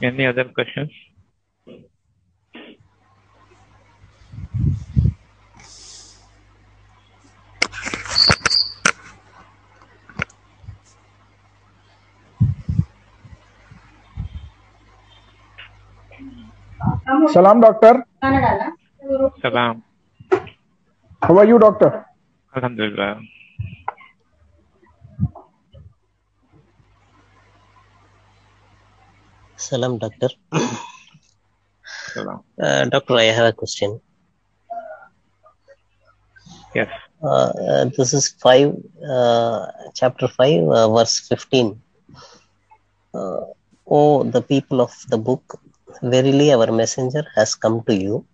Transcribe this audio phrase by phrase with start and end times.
[0.00, 0.90] Any other questions?
[17.32, 18.06] Salam, doctor.
[19.42, 19.82] Salam.
[21.22, 22.06] How are you, doctor?
[22.54, 23.18] Alhamdulillah.
[29.68, 30.30] Salam, doctor.
[32.14, 32.40] Salam.
[32.58, 34.00] Uh, doctor, I have a question.
[36.74, 36.88] Yes.
[37.22, 38.72] Uh, uh, this is five,
[39.06, 41.82] uh, chapter five, uh, verse fifteen.
[43.12, 43.40] Uh,
[43.86, 45.60] oh, the people of the book,
[46.02, 48.24] verily our messenger has come to you.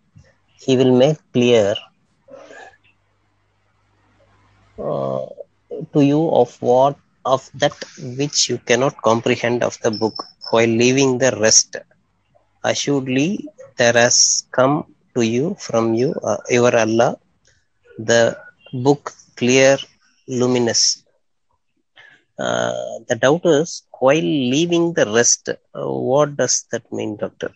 [0.64, 1.74] He will make clear
[4.78, 5.26] uh,
[5.94, 7.74] to you of what of that
[8.18, 11.76] which you cannot comprehend of the book, while leaving the rest.
[12.62, 17.18] Assuredly, there has come to you from you, uh, your Allah,
[17.98, 18.36] the
[18.72, 19.76] book clear,
[20.28, 21.04] luminous.
[22.38, 27.50] Uh, the doubt is, while leaving the rest, uh, what does that mean, Doctor?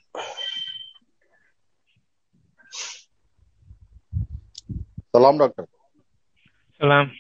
[5.13, 5.67] Salam, doctor.
[6.79, 7.11] Salam.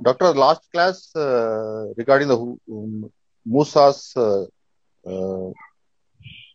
[0.00, 2.36] Doctor, last class uh, regarding the
[2.70, 3.10] um,
[3.44, 4.12] Musa's.
[4.16, 4.44] Uh,
[5.04, 5.52] uh,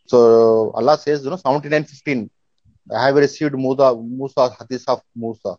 [0.06, 2.30] so Allah says, you know, 7915.
[2.94, 5.56] I have received Musa, Musa, Hadith of Musa.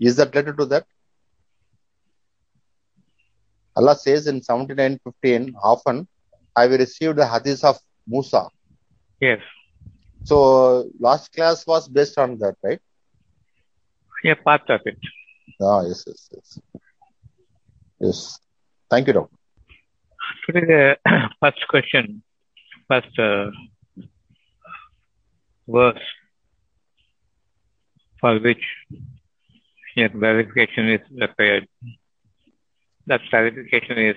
[0.00, 0.86] Is that related to that?
[3.76, 6.06] Allah says in 7915, often,
[6.54, 8.48] I have received the Hadith of Musa.
[9.20, 9.40] Yes.
[10.24, 12.80] So last class was based on that, right?
[14.22, 14.98] Yeah, part of it.
[15.60, 16.58] Ah, yes, yes, yes.
[18.00, 18.38] Yes.
[18.90, 19.36] Thank you, doctor.
[20.46, 20.96] Today, the
[21.40, 22.22] first question,
[22.88, 23.50] first uh,
[25.66, 26.00] verse
[28.20, 28.62] for which
[29.96, 31.66] yeah, clarification is required.
[33.06, 34.16] That clarification is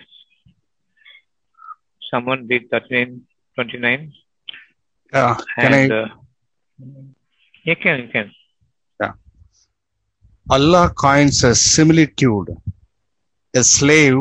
[2.11, 4.13] someone did 1329
[5.13, 5.37] Yeah.
[5.59, 5.91] Can and I?
[5.91, 6.07] uh,
[7.63, 8.31] you can, you can.
[10.49, 12.55] Allah coins a similitude.
[13.53, 14.15] A slave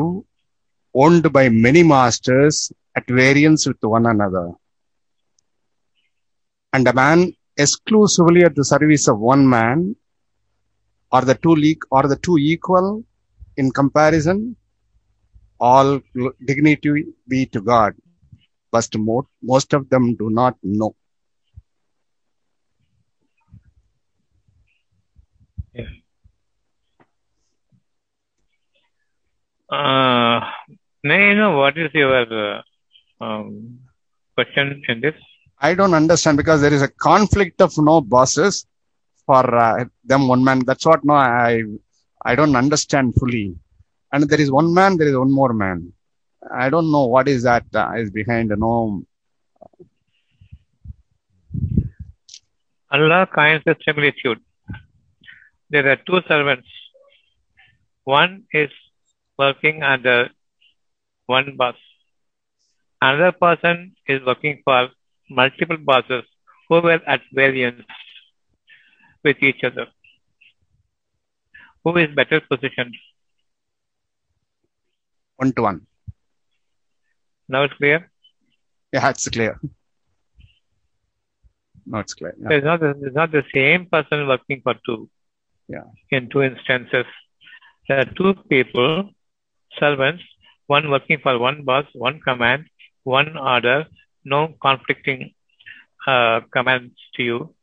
[0.93, 4.51] owned by many masters at variance with one another.
[6.73, 9.95] And a man exclusively at the service of one man.
[11.13, 13.05] Are the two le- are the two equal
[13.55, 14.57] in comparison?
[15.61, 16.01] All
[16.45, 17.93] dignity be to God,
[18.69, 20.93] but mo- most of them do not know.
[29.69, 30.39] Uh,
[31.03, 32.61] may I know what is your uh,
[33.19, 33.79] um,
[34.35, 35.15] question in this?
[35.59, 38.65] I don't understand because there is a conflict of no bosses
[39.25, 40.59] for uh, them one man.
[40.65, 41.63] That's what no I
[42.23, 43.55] I don't understand fully.
[44.11, 45.91] And there is one man, there is one more man.
[46.53, 48.51] I don't know what is that uh, is behind.
[48.51, 49.03] The no,
[52.91, 54.39] Allah kinds the similitude.
[55.69, 56.67] There are two servants.
[58.05, 58.69] One is
[59.37, 60.27] working under uh,
[61.25, 61.75] one boss.
[63.01, 64.89] Another person is working for
[65.29, 66.23] multiple bosses
[66.69, 67.83] who were at variance
[69.23, 69.87] with each other.
[71.83, 72.95] Who is better positioned?
[75.37, 75.87] one to one.
[77.47, 78.11] Now it's clear?
[78.91, 79.59] Yeah, it's clear.
[81.85, 82.35] No, it's clear.
[82.39, 82.57] Yeah.
[82.57, 85.09] It's not, the, it's not the same person working for two.
[85.69, 85.83] Yeah.
[86.11, 87.05] In two instances,
[87.87, 89.11] there are two people,
[89.79, 90.23] servants,
[90.67, 92.65] one working for one boss, one command,
[93.03, 93.85] one order,
[94.25, 95.33] no conflicting
[96.05, 97.55] uh, commands to you,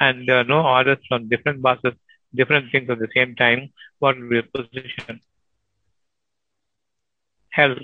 [0.00, 1.94] and uh, no orders from different bosses,
[2.34, 3.70] different things at the same time.
[3.98, 5.20] What will be your position?
[7.50, 7.76] Hell.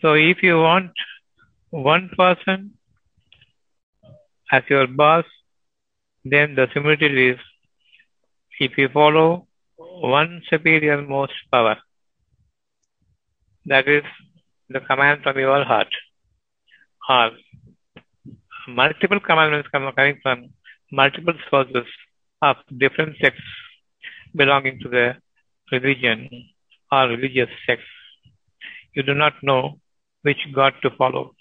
[0.00, 0.90] So if you want
[1.70, 2.72] one person
[4.52, 5.24] as your boss,
[6.24, 7.38] then the similitude is
[8.60, 9.46] if you follow
[10.00, 11.76] one superior most power,
[13.66, 14.04] that is
[14.68, 15.88] the command from your heart,
[17.08, 17.30] or
[18.68, 20.50] multiple commandments coming from
[20.92, 21.86] multiple sources
[22.42, 23.42] of different sects
[24.34, 25.14] belonging to the
[25.72, 26.28] religion
[26.90, 27.82] or religious sects.
[28.94, 29.80] You do not know
[30.22, 31.34] which God to follow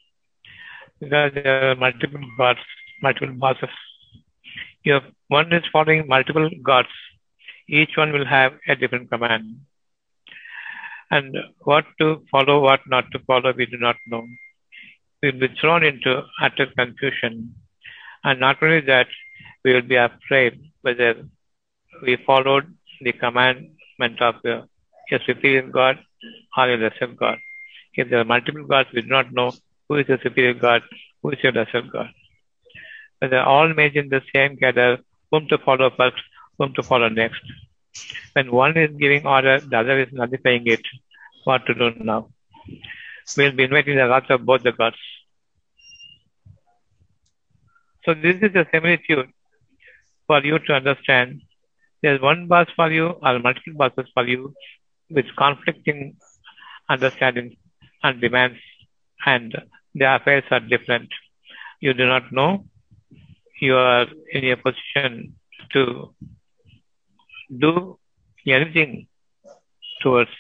[1.00, 2.60] because there are multiple gods,
[3.02, 3.70] multiple bosses.
[4.84, 6.90] You have, one is following multiple gods.
[7.70, 9.58] Each one will have a different command.
[11.12, 14.26] And what to follow, what not to follow, we do not know.
[15.22, 17.56] We'll be thrown into utter confusion.
[18.24, 19.08] And not only that,
[19.64, 21.24] we will be afraid whether
[22.02, 24.64] we followed the commandment of a,
[25.12, 26.00] a superior God
[26.58, 27.38] or a lesser God.
[27.94, 29.52] If there are multiple gods, we do not know
[29.88, 30.82] who is the superior God,
[31.22, 32.10] who is your lesser God.
[33.22, 34.98] Are all made in the same gather,
[35.32, 36.22] whom to follow first,
[36.58, 37.42] whom to follow next.
[38.34, 40.82] When one is giving order, the other is nullifying it.
[41.44, 42.30] What to do now?
[43.38, 44.98] We'll be inviting the wrath of both the gods.
[48.06, 49.30] So this is a similitude
[50.28, 51.42] for you to understand.
[52.02, 54.54] There's one boss for you or multiple bosses for you
[55.10, 56.18] with conflicting
[56.90, 57.56] understandings
[58.04, 58.60] and demands
[59.26, 59.56] and
[59.96, 61.10] the affairs are different.
[61.80, 62.66] You do not know.
[63.62, 65.36] You are in a position
[65.72, 66.14] to
[67.50, 67.98] do
[68.48, 69.08] anything
[70.02, 70.32] towards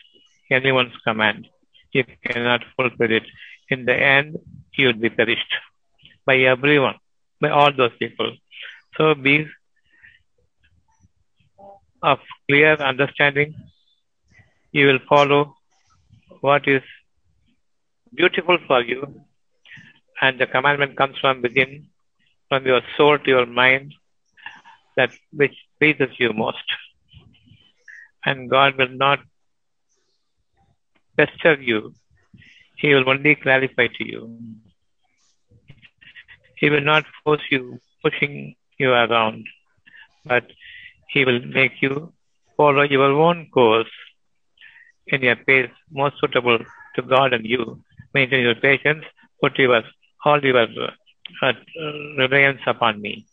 [0.51, 1.47] anyone's command.
[1.91, 3.23] You cannot fulfill it.
[3.69, 4.37] In the end,
[4.77, 5.53] you will be perished
[6.25, 6.95] by everyone,
[7.39, 8.35] by all those people.
[8.97, 9.47] So be
[12.01, 12.19] of
[12.49, 13.55] clear understanding.
[14.71, 15.55] You will follow
[16.41, 16.81] what is
[18.13, 19.21] beautiful for you,
[20.21, 21.87] and the commandment comes from within,
[22.49, 23.93] from your soul to your mind,
[24.97, 26.63] that which pleases you most.
[28.25, 29.19] And God will not
[31.17, 31.93] pester you,
[32.77, 34.39] He will only clarify to you.
[36.55, 39.45] He will not force you, pushing you around,
[40.25, 40.45] but
[41.09, 42.13] He will make you
[42.57, 43.91] follow your own course
[45.07, 46.59] in a pace most suitable
[46.95, 47.81] to God and you.
[48.13, 49.03] Maintain your patience,
[49.41, 49.83] put your
[50.25, 50.57] all your
[51.41, 51.53] uh,
[52.17, 53.25] reliance upon me.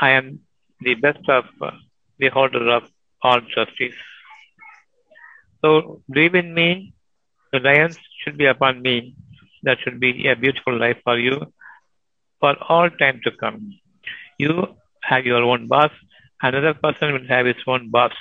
[0.00, 0.40] I am
[0.80, 1.70] the best of uh,
[2.18, 2.84] the holder of
[3.24, 3.96] all justice.
[5.64, 6.94] So believe in me,
[7.52, 9.16] reliance should be upon me.
[9.62, 11.36] That should be a beautiful life for you
[12.40, 13.72] for all time to come.
[14.38, 14.66] You
[15.02, 15.90] have your own boss,
[16.42, 18.12] another person will have his own boss.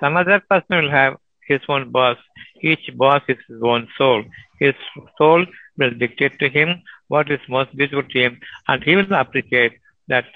[0.00, 2.16] Some other person will have his own boss.
[2.62, 4.24] Each boss is his own soul.
[4.58, 4.74] His
[5.18, 5.44] soul
[5.76, 9.74] will dictate to him what is most beautiful to him, and he will appreciate
[10.08, 10.26] that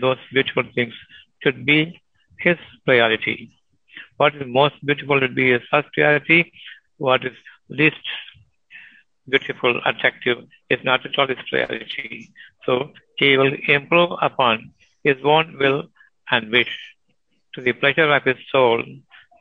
[0.00, 0.94] those beautiful things
[1.42, 2.00] should be
[2.38, 3.56] his priority.
[4.16, 6.52] What is most beautiful will be his first priority.
[6.98, 7.32] What is
[7.68, 8.06] least
[9.28, 10.38] beautiful, attractive
[10.70, 12.30] is not at all his priority.
[12.64, 14.72] So he will improve upon
[15.02, 15.84] his own will
[16.30, 16.72] and wish
[17.54, 18.82] to the pleasure of his soul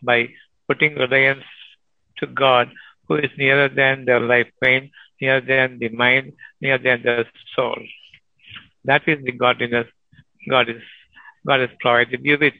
[0.01, 0.29] by
[0.67, 1.43] putting reliance
[2.17, 2.71] to God,
[3.07, 7.25] who is nearer than their life pain, nearer than the mind, nearer than the
[7.55, 7.77] soul.
[8.85, 9.87] That is the godliness
[10.49, 10.81] God is
[11.45, 12.53] God has provided you with.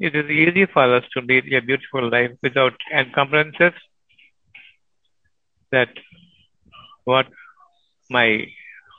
[0.00, 3.72] It is easy for us to lead a beautiful life without encumbrances.
[5.70, 5.90] That
[7.04, 7.26] what
[8.10, 8.46] my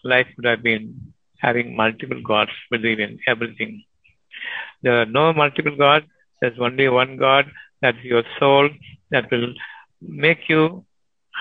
[0.03, 3.83] life would have been having multiple gods believe in everything.
[4.81, 6.05] There are no multiple gods.
[6.41, 7.51] There's only one God.
[7.81, 8.69] That's your soul
[9.11, 9.53] that will
[10.01, 10.85] make you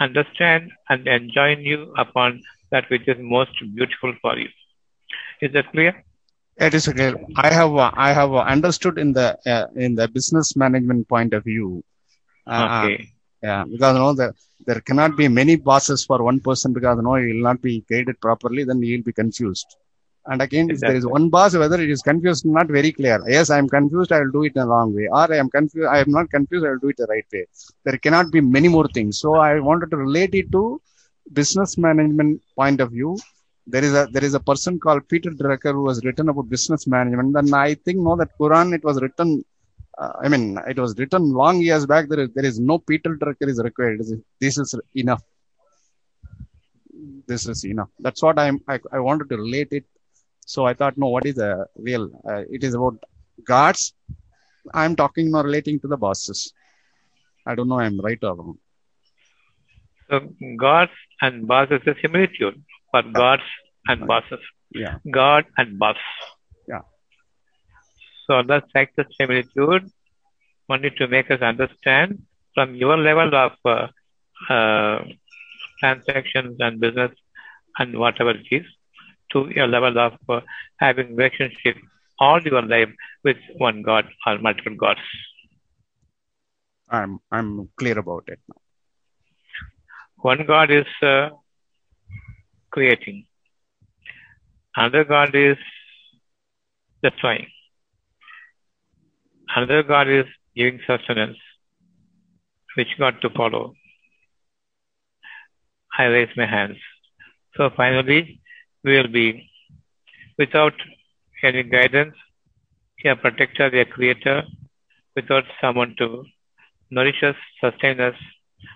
[0.01, 4.49] understand and enjoin you upon that which is most beautiful for you.
[5.41, 6.05] Is that clear?
[6.57, 7.13] It is okay.
[7.37, 11.33] I have uh, I have uh, understood in the uh, in the business management point
[11.35, 11.83] of view.
[12.47, 13.09] Uh, Okay.
[13.43, 14.33] Yeah, because you know there
[14.67, 17.75] there cannot be many bosses for one person because you know he will not be
[17.91, 18.65] guided properly.
[18.65, 19.77] Then he will be confused.
[20.27, 23.19] And again, if there is one boss, whether it is confused, not very clear.
[23.37, 24.13] Yes, I am confused.
[24.13, 25.89] I will do it in a wrong way, or I am confused.
[25.97, 26.65] I am not confused.
[26.67, 27.45] I will do it the right way.
[27.85, 29.19] There cannot be many more things.
[29.25, 30.65] So I wanted to relate it to
[31.41, 33.17] business management point of view
[33.67, 36.87] there is a there is a person called Peter Drucker who has written about business
[36.87, 37.37] management.
[37.37, 39.45] And I think no that Quran it was written.
[39.97, 42.09] Uh, I mean, it was written long years back.
[42.09, 44.01] There is there is no Peter Drucker is required.
[44.41, 45.23] This is enough.
[47.27, 47.91] This is enough.
[48.01, 48.61] That's what I'm.
[48.69, 49.85] I, I wanted to relate it.
[50.45, 52.11] So I thought, no, what is the real?
[52.29, 52.97] Uh, it is about
[53.45, 53.95] gods.
[54.75, 56.53] I'm talking now relating to the bosses.
[57.47, 57.79] I don't know.
[57.79, 58.59] I'm right or wrong.
[60.11, 60.21] So
[60.57, 63.43] gods and bosses is a similitude for gods
[63.89, 64.39] and bosses.
[64.75, 64.99] Yeah.
[65.11, 65.97] God and boss.
[66.69, 66.83] Yeah.
[68.27, 68.43] So
[68.77, 69.91] take the similitude
[70.69, 72.23] only to make us understand
[72.55, 73.89] from your level of uh,
[74.53, 75.05] uh,
[75.81, 77.13] transactions and business
[77.79, 78.67] and whatever it is
[79.33, 80.41] to your level of uh,
[80.79, 81.77] having relationship
[82.19, 82.91] all your life
[83.25, 85.01] with one God or multiple gods.
[86.89, 88.61] I'm I'm clear about it now.
[90.17, 91.31] One God is uh,
[92.73, 93.27] creating.
[94.77, 95.59] Another God is
[97.03, 97.47] destroying.
[99.55, 100.27] Another God is
[100.57, 101.39] giving sustenance.
[102.77, 103.75] which God to follow.
[105.99, 106.79] I raise my hands.
[107.57, 108.41] So finally,
[108.85, 109.27] we will be
[110.39, 110.73] without
[111.43, 112.15] any guidance,
[113.05, 114.43] a protector, a creator,
[115.17, 116.25] without someone to
[116.91, 118.15] nourish us, sustain us,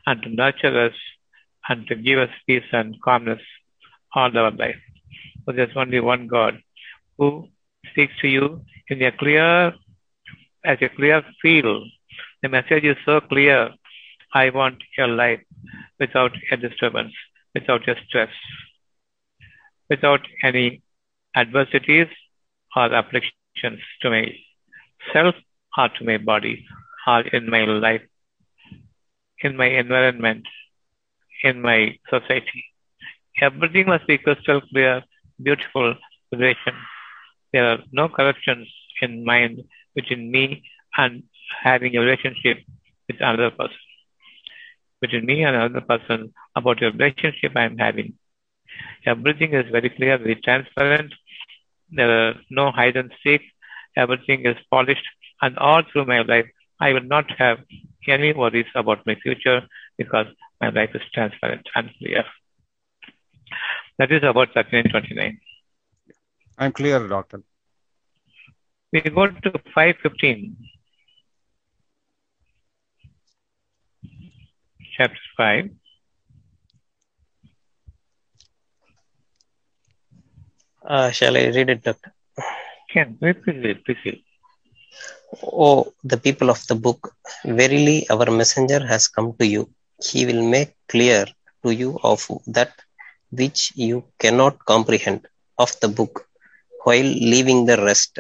[0.07, 0.97] and to nurture us,
[1.69, 3.41] and to give us peace and calmness
[4.17, 4.81] all our life.
[5.45, 6.61] So there's only one God
[7.19, 7.49] who
[7.91, 9.75] speaks to you in a clear,
[10.65, 11.87] as a clear field.
[12.43, 13.71] The message is so clear.
[14.35, 15.41] I want your life
[16.01, 17.13] without a disturbance,
[17.55, 18.31] without a stress,
[19.89, 20.83] without any
[21.37, 22.09] adversities
[22.75, 25.35] or afflictions to myself
[25.79, 26.65] or to my body
[27.07, 28.03] or in my life,
[29.41, 30.45] in my environment,
[31.45, 32.65] in my society.
[33.41, 35.03] Everything must be crystal clear,
[35.43, 35.95] beautiful,
[36.33, 36.75] relation.
[37.53, 38.69] There are no corruptions
[39.01, 39.63] in mind
[39.95, 40.63] between me
[40.97, 41.23] and
[41.63, 42.59] having a relationship
[43.09, 43.77] with another person.
[45.01, 48.15] Between me and another person about your relationship I am having.
[49.07, 51.15] Everything is very clear, very transparent.
[51.91, 53.43] There are no hide and seek.
[53.97, 55.07] Everything is polished.
[55.43, 56.47] And all through my life,
[56.81, 57.59] I will not have
[58.09, 59.63] any worries about my future
[59.99, 60.27] because
[60.61, 62.25] my life is transparent and clear.
[63.99, 65.41] That is about 1329.
[66.59, 67.43] I'm clear, doctor.
[68.93, 70.57] We go to 515.
[74.97, 75.71] Chapter 5.
[80.89, 82.13] Uh, shall I read it, Doctor?
[82.93, 84.23] Can we please read, please read.
[85.43, 87.13] O the people of the book,
[87.45, 89.69] verily our messenger has come to you.
[90.03, 91.27] He will make clear
[91.65, 92.73] to you of that
[93.31, 95.27] which you cannot comprehend
[95.59, 96.27] of the book
[96.85, 98.19] while leaving the rest.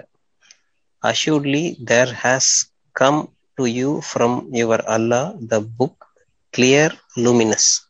[1.02, 6.06] Assuredly, there has come to you from your Allah the book,
[6.52, 7.86] clear, luminous.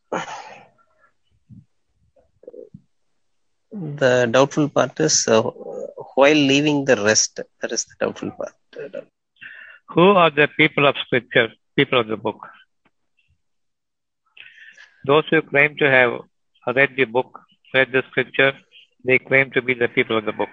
[3.72, 5.42] The doubtful part is uh,
[6.14, 7.40] while leaving the rest.
[7.60, 8.54] That is the doubtful part.
[9.88, 12.40] Who are the people of scripture, people of the book?
[15.06, 16.20] Those who claim to have
[16.74, 17.40] read the book,
[17.74, 18.52] read the scripture,
[19.04, 20.48] they claim to be the people of the book.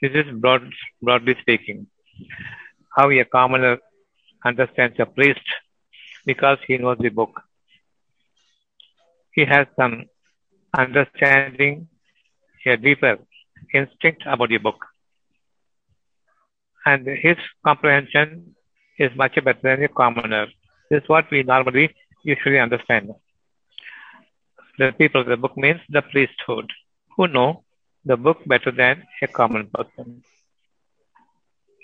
[0.00, 0.62] This is broad,
[1.02, 1.88] broadly speaking,
[2.96, 3.78] how a commoner
[4.44, 5.46] understands a priest
[6.24, 7.40] because he knows the book.
[9.32, 10.04] He has some
[10.76, 11.88] understanding,
[12.66, 13.18] a deeper
[13.74, 14.84] instinct about the book.
[16.86, 18.54] And his comprehension
[18.98, 20.46] is much better than a commoner.
[20.90, 21.94] This is what we normally
[22.32, 23.10] usually understand.
[24.78, 26.70] The people of the book means the priesthood,
[27.16, 27.64] who know
[28.04, 30.22] the book better than a common person.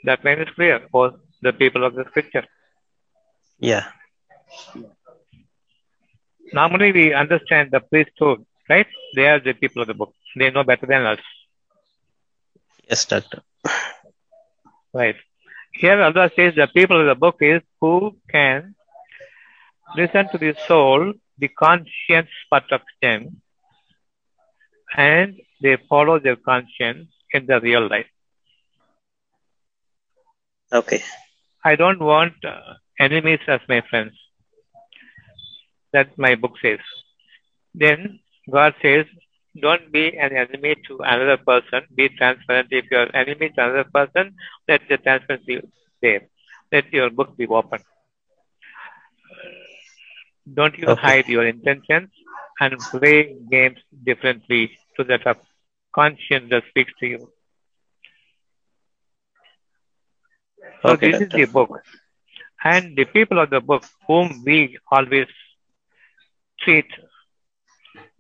[0.05, 2.45] That is clear for the people of the scripture.
[3.59, 3.85] Yeah.
[6.53, 8.87] Normally we understand the priesthood, right?
[9.17, 10.13] They are the people of the book.
[10.37, 11.21] They know better than us,
[12.89, 13.43] Yes, Doctor.
[14.93, 15.17] right?
[15.73, 18.75] Here Allah says the people of the book is who can
[19.97, 23.41] listen to the soul, the conscience part of them,
[24.97, 28.07] and they follow their conscience in the real life.
[30.73, 31.03] Okay.
[31.65, 34.13] I don't want uh, enemies as my friends.
[35.93, 36.81] That my book says.
[37.75, 38.21] Then
[38.51, 39.07] God says,
[39.61, 41.83] don't be an enemy to another person.
[41.95, 42.69] Be transparent.
[42.71, 44.35] If you are enemy to another person,
[44.69, 45.63] let the transparency be
[46.03, 46.23] there.
[46.73, 47.81] Let your book be open.
[50.53, 51.03] Don't you Okay.
[51.03, 52.11] hide your intentions
[52.61, 55.37] and play games differently so that of
[55.95, 57.29] conscience that speaks to you.
[60.83, 61.71] So Okay, this is the book.
[62.65, 65.27] And the people of the book whom we always
[66.61, 66.87] treat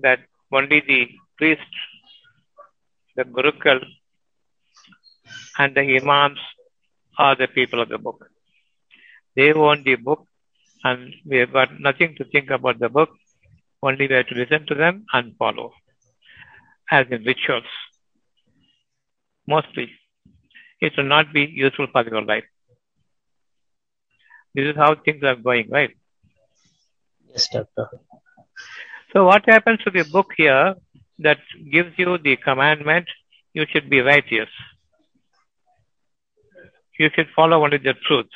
[0.00, 0.20] that
[0.52, 1.70] only the priest,
[3.16, 3.80] the gurukul,
[5.58, 6.38] and the imams
[7.18, 8.28] are the people of the book.
[9.36, 10.26] They own the book
[10.84, 13.08] and we have got nothing to think about the book.
[13.82, 15.72] Only we have to listen to them and follow.
[16.90, 17.64] As in rituals.
[19.46, 19.90] Mostly.
[20.80, 22.44] It will not be useful for your life.
[24.54, 25.90] This is how things are going, right?
[27.28, 27.88] Yes, Doctor.
[29.12, 30.74] So what happens to the book here
[31.20, 31.38] that
[31.70, 33.06] gives you the commandment,
[33.52, 34.48] you should be righteous.
[36.98, 38.28] You should follow only the truth.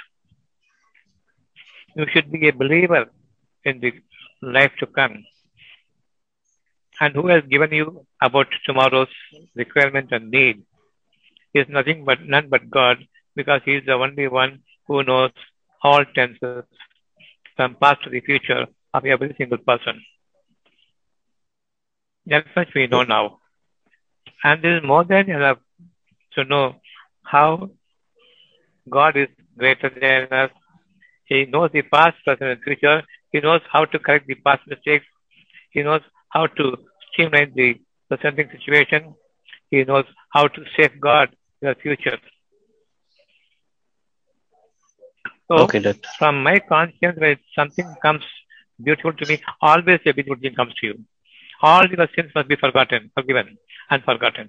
[1.99, 3.07] You should be a believer
[3.64, 3.93] in the
[4.40, 5.25] life to come.
[7.00, 9.09] And who has given you about tomorrow's
[9.57, 10.62] requirement and need
[11.55, 12.99] is nothing but none but God,
[13.35, 15.33] because He is the only one who knows
[15.83, 16.64] all tenses
[17.57, 20.00] from past to the future of every single person.
[22.26, 23.38] That much we know now.
[24.45, 25.59] And there is more than enough
[26.35, 26.76] to know
[27.25, 27.71] how
[28.88, 30.50] God is greater than us.
[31.28, 33.02] He knows the past, present, and future.
[33.32, 35.06] He knows how to correct the past mistakes.
[35.70, 36.76] He knows how to
[37.12, 37.76] streamline the
[38.08, 39.14] presenting situation.
[39.70, 41.30] He knows how to safeguard
[41.61, 42.18] the future.
[45.50, 46.08] So, Okay, doctor.
[46.18, 48.25] from my conscience, when something comes
[48.82, 51.04] beautiful to me, always a beautiful thing comes to you.
[51.62, 53.58] All your sins must be forgotten, forgiven,
[53.90, 54.49] and forgotten.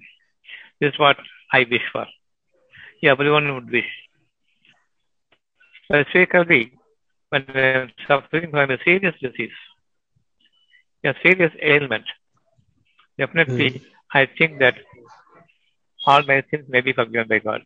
[0.80, 1.16] This is what
[1.52, 2.06] I wish for.
[3.02, 3.90] Everyone would wish.
[5.90, 6.72] Specifically,
[7.30, 9.58] when I am suffering from a serious disease,
[11.04, 12.04] a serious ailment,
[13.18, 13.84] definitely hmm.
[14.14, 14.76] I think that
[16.06, 17.62] all my sins may be forgiven by God.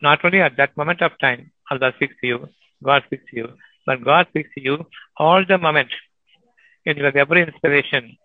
[0.00, 2.48] Not only at that moment of time, Allah speaks to you,
[2.82, 3.48] God speaks to you,
[3.86, 4.86] but God speaks to you
[5.18, 5.90] all the moment.
[6.86, 8.16] In your every inspiration,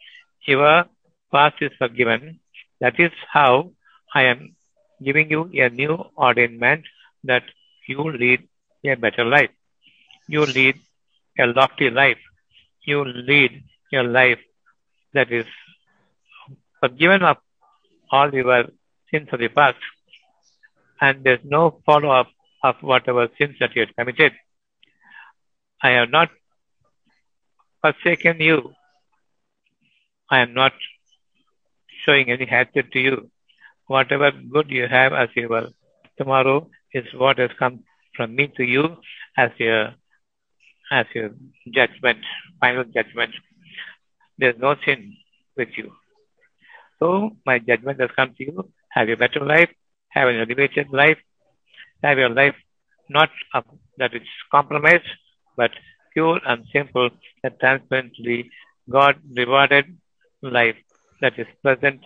[0.48, 0.86] your
[1.34, 2.40] past is forgiven.
[2.80, 3.72] That is how
[4.16, 4.56] I am
[5.04, 6.84] giving you a new ordainment
[7.26, 7.44] that
[7.88, 8.48] you lead
[8.86, 9.50] a better life.
[10.28, 10.76] You lead
[11.40, 12.18] a lofty life.
[12.86, 14.40] You lead a life
[15.14, 15.46] that is
[16.80, 17.38] forgiven of
[18.12, 18.66] all your
[19.12, 19.78] sins of the past.
[21.00, 22.28] And there's no follow up
[22.64, 24.34] of whatever sins that you had committed.
[25.82, 26.30] I have not
[27.82, 28.74] forsaken you.
[30.30, 30.74] I am not
[32.06, 33.32] showing any hatred to you.
[33.86, 35.70] Whatever good you have as your
[36.18, 37.84] tomorrow is what has come
[38.18, 38.98] from me to you
[39.38, 39.94] as your
[40.92, 41.30] as your
[41.74, 42.20] judgment,
[42.60, 43.34] final judgment.
[44.38, 45.16] There's no sin
[45.56, 45.92] with you.
[47.00, 48.72] So my judgment has come to you.
[48.92, 49.70] Have a better life,
[50.10, 51.18] have an elevated life,
[52.04, 52.56] have your life
[53.10, 55.10] not up, that is compromised,
[55.56, 55.72] but
[56.14, 57.10] pure and simple
[57.44, 58.50] and transparently
[58.90, 59.98] God rewarded
[60.42, 60.78] life
[61.22, 62.02] that is pleasant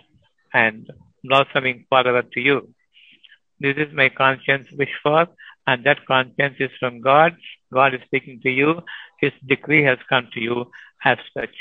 [0.52, 0.90] and
[1.24, 2.74] blossoming forever to you.
[3.60, 5.26] This is my conscience wish for,
[5.66, 7.36] and that conscience is from God.
[7.72, 8.82] God is speaking to you.
[9.20, 10.70] His decree has come to you
[11.04, 11.54] as such.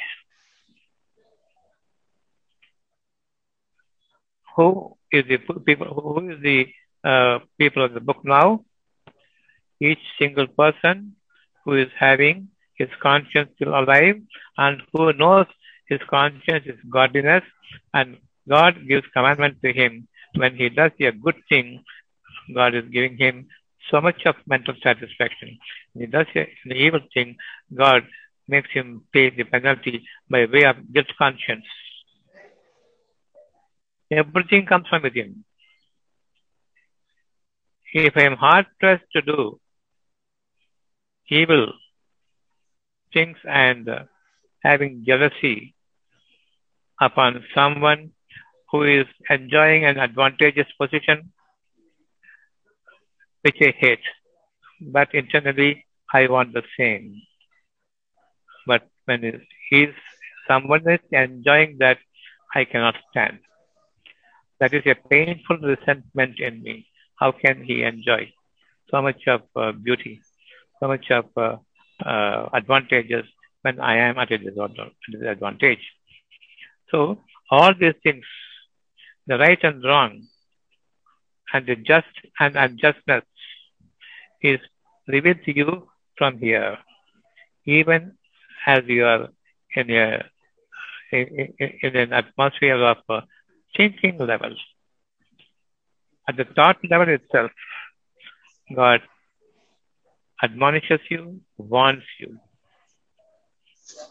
[4.56, 5.88] Who is the people?
[5.88, 6.68] Who is the
[7.04, 8.66] uh, people of the book now?
[9.80, 11.16] Each single person
[11.64, 14.18] who is having his conscience still alive
[14.58, 15.46] and who knows
[15.88, 17.44] his conscience is godliness
[17.94, 18.18] and
[18.50, 20.08] God gives commandment to him.
[20.36, 21.84] When he does a good thing,
[22.54, 23.48] God is giving him
[23.91, 25.60] so much of mental satisfaction.
[25.97, 27.36] He does an evil thing,
[27.75, 28.04] God
[28.47, 31.65] makes him pay the penalty by way of guilt conscience.
[34.12, 35.43] Everything comes from within.
[37.93, 39.60] If I am hard pressed to do
[41.30, 41.73] evil
[43.13, 44.04] things and uh,
[44.63, 45.75] having jealousy
[46.99, 48.12] upon someone
[48.71, 51.32] who is enjoying an advantageous position,
[53.43, 54.06] which I hate,
[54.82, 57.21] but internally I want the same.
[58.67, 59.93] But when he's
[60.47, 61.97] someone is enjoying that,
[62.54, 63.39] I cannot stand.
[64.60, 66.88] That is a painful resentment in me.
[67.19, 68.32] How can he enjoy
[68.89, 70.21] so much of uh, beauty,
[70.80, 71.58] so much of uh,
[72.06, 73.25] uh, advantages
[73.62, 75.80] when I am at a disadvantage?
[76.89, 78.25] So all these things,
[79.27, 80.27] the right and wrong,
[81.54, 82.08] and the just
[82.39, 83.23] and unjustness
[84.41, 84.60] is
[85.08, 86.77] revealed to you from here,
[87.65, 88.13] even
[88.65, 89.30] as you are
[89.75, 90.23] in a
[91.12, 93.21] in, in an atmosphere of uh,
[93.75, 94.56] thinking level.
[96.27, 97.51] At the thought level itself,
[98.73, 99.01] God
[100.41, 102.39] admonishes you, warns you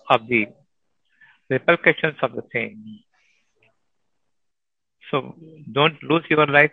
[0.09, 0.49] of the
[1.49, 3.01] repercussions of the same.
[5.11, 5.35] So
[5.73, 6.73] don't lose your life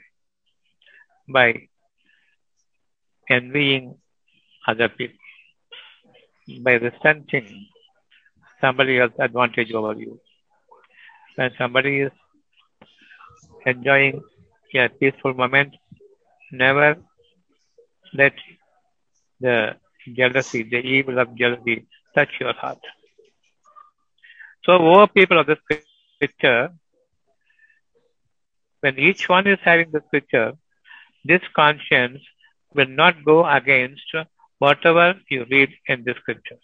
[1.28, 1.68] by
[3.30, 3.98] envying
[4.68, 5.18] other people,
[6.62, 7.68] by resenting
[8.62, 10.20] somebody else's advantage over you.
[11.36, 12.12] When somebody is
[13.66, 14.22] enjoying
[14.76, 15.76] a peaceful moment,
[16.52, 16.98] never
[18.14, 18.34] let
[19.40, 19.76] the
[20.16, 21.86] jealousy, the evil of jealousy
[22.16, 22.80] touch your heart.
[24.64, 25.60] So, over people of this
[26.20, 26.70] picture,
[28.82, 30.54] when each one is having this picture,
[31.24, 32.22] this conscience
[32.74, 34.16] will not go against
[34.60, 36.58] whatever you read in the scripture.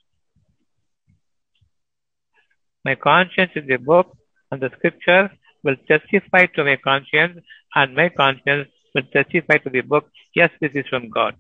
[2.86, 4.18] My conscience is the book,
[4.52, 5.32] and the scripture
[5.64, 7.40] will testify to my conscience,
[7.76, 10.10] and my conscience will testify to the book.
[10.36, 11.36] Yes, this is from God.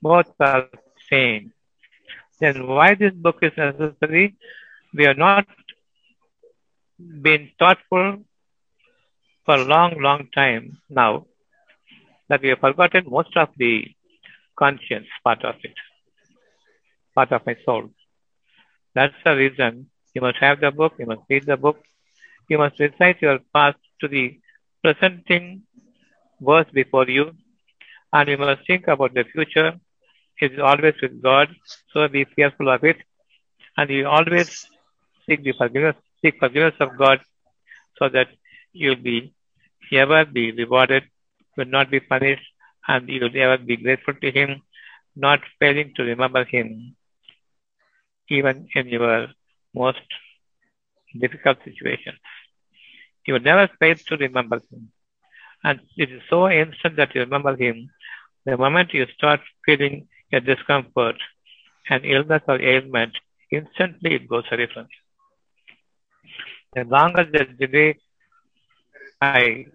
[0.00, 0.68] Both are
[1.10, 1.52] same.
[2.40, 4.36] Then why this book is necessary?
[4.94, 5.46] We have not
[6.98, 8.24] been thoughtful
[9.44, 11.26] for a long, long time now
[12.28, 13.86] that we have forgotten most of the
[14.58, 15.74] conscience part of it,
[17.14, 17.90] part of my soul.
[18.94, 21.78] That's the reason you must have the book, you must read the book,
[22.48, 24.38] you must recite your past to the
[24.82, 25.62] presenting
[26.40, 27.32] verse before you,
[28.12, 29.74] and you must think about the future.
[30.40, 31.48] It is always with God,
[31.92, 32.98] so be fearful of it,
[33.76, 34.66] and you always
[35.26, 37.20] seek the forgiveness, seek forgiveness of God,
[37.98, 38.28] so that
[38.72, 39.32] you'll be
[39.92, 41.04] ever be rewarded,
[41.56, 42.46] will not be punished,
[42.88, 44.62] and you will ever be grateful to Him,
[45.14, 46.96] not failing to remember Him,
[48.28, 49.28] even in your
[49.74, 50.00] most
[51.18, 52.18] difficult situations.
[53.26, 54.90] You will never fail to remember Him.
[55.64, 57.90] And it is so instant that you remember Him.
[58.44, 61.16] The moment you start feeling a discomfort,
[61.88, 63.12] an illness or ailment,
[63.50, 65.00] instantly it goes away from you.
[66.74, 67.96] The longer the day
[69.20, 69.66] I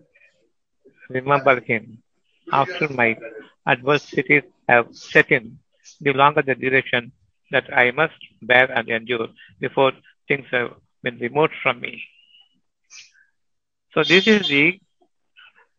[1.14, 2.02] remember Him,
[2.52, 3.18] after my
[3.68, 5.60] adversities have set in,
[6.02, 7.12] the longer the duration
[7.52, 9.28] that I must bear and endure
[9.60, 9.94] before
[10.28, 10.72] things have
[11.04, 12.04] been removed from me.
[13.94, 14.80] So this is the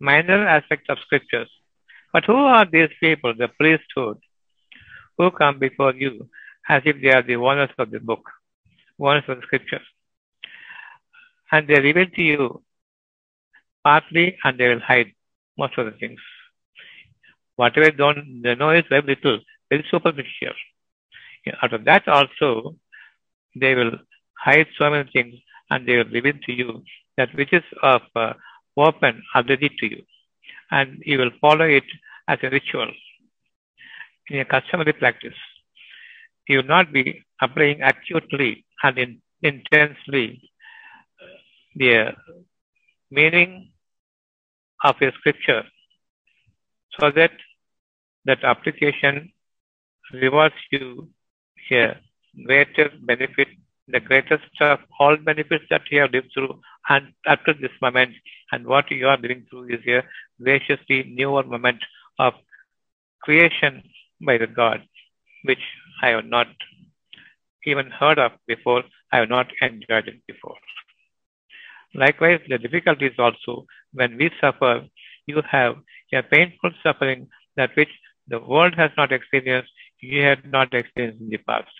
[0.00, 1.48] minor aspect of scriptures.
[2.12, 4.18] But who are these people, the priesthood,
[5.18, 6.28] who come before you
[6.68, 8.28] as if they are the owners of the book,
[9.00, 9.86] owners of the scriptures?
[11.50, 12.62] And they reveal to you
[13.84, 15.12] partly and they will hide
[15.58, 16.20] most of the things.
[17.56, 19.38] Whatever don't, they know is very little,
[19.70, 20.54] very superficial.
[21.62, 22.76] Out of that also,
[23.54, 23.92] they will
[24.38, 25.34] hide so many things
[25.70, 26.82] and they will reveal to you
[27.16, 28.32] that which is of uh,
[28.76, 30.02] open already to you.
[30.70, 31.84] And you will follow it
[32.28, 32.90] as a ritual
[34.28, 35.34] in a customary practice.
[36.48, 40.50] You will not be applying acutely and in, intensely
[41.74, 42.12] the
[43.10, 43.72] meaning
[44.84, 45.62] of a scripture
[46.98, 47.32] so that
[48.24, 49.32] that application
[50.12, 51.08] rewards you
[51.70, 51.96] a
[52.46, 53.48] greater benefit,
[53.88, 58.12] the greatest of all benefits that you have lived through and up to this moment
[58.50, 60.02] and what you are living through is a
[60.42, 61.82] graciously newer moment
[62.18, 62.34] of
[63.22, 63.82] creation
[64.20, 64.82] by the God,
[65.44, 65.64] which
[66.02, 66.48] I have not
[67.64, 70.56] even heard of before, I have not enjoyed it before.
[71.94, 74.86] Likewise, the difficulties also when we suffer,
[75.26, 75.76] you have
[76.12, 77.90] a painful suffering that which
[78.28, 81.70] the world has not experienced, you had not experienced in the past.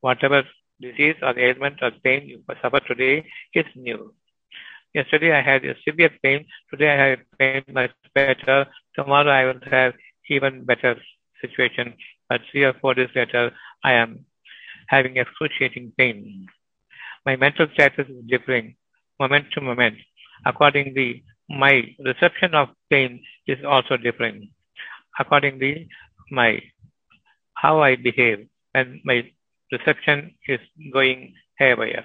[0.00, 0.42] Whatever
[0.80, 4.14] disease or ailment or pain you suffer today is new.
[4.94, 9.60] Yesterday I had a severe pain, today I have pain much better, tomorrow I will
[9.70, 9.94] have
[10.28, 10.96] even better
[11.40, 11.94] situation,
[12.28, 13.52] but three or four days later
[13.84, 14.24] I am
[14.88, 16.46] having excruciating pain.
[17.24, 18.74] My mental status is differing
[19.20, 19.96] moment to moment.
[20.44, 24.44] Accordingly, my reception of pain is also different.
[25.18, 25.88] Accordingly,
[26.30, 26.60] my
[27.54, 29.28] how I behave and my
[29.72, 30.60] reception is
[30.92, 32.04] going haywire.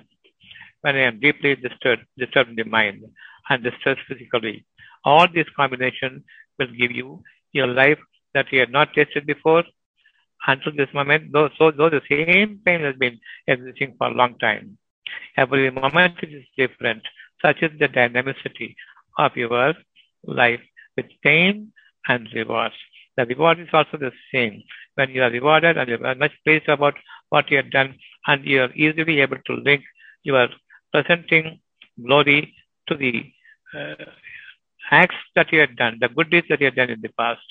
[0.82, 3.04] When I am deeply disturbed, disturbed in the mind
[3.50, 4.66] and distressed physically,
[5.04, 6.24] all these combinations
[6.58, 7.22] will give you
[7.54, 8.00] your life
[8.34, 9.64] that you had not tasted before
[10.48, 11.32] until this moment.
[11.32, 14.78] Though, so, though the same pain has been existing for a long time,
[15.38, 17.04] every moment it is different.
[17.42, 18.76] Such is the dynamicity
[19.17, 19.73] of your
[20.23, 20.62] life
[20.95, 21.71] with pain
[22.08, 22.75] and rewards.
[23.17, 24.63] The reward is also the same.
[24.95, 26.95] When you are rewarded and you are much pleased about
[27.30, 27.95] what you have done,
[28.28, 29.84] and you are easily able to link
[30.23, 30.47] your
[30.93, 31.60] presenting
[32.06, 32.54] glory
[32.88, 33.32] to the
[33.78, 34.06] uh,
[34.91, 37.41] acts that you have done, the good deeds that you have done in the past.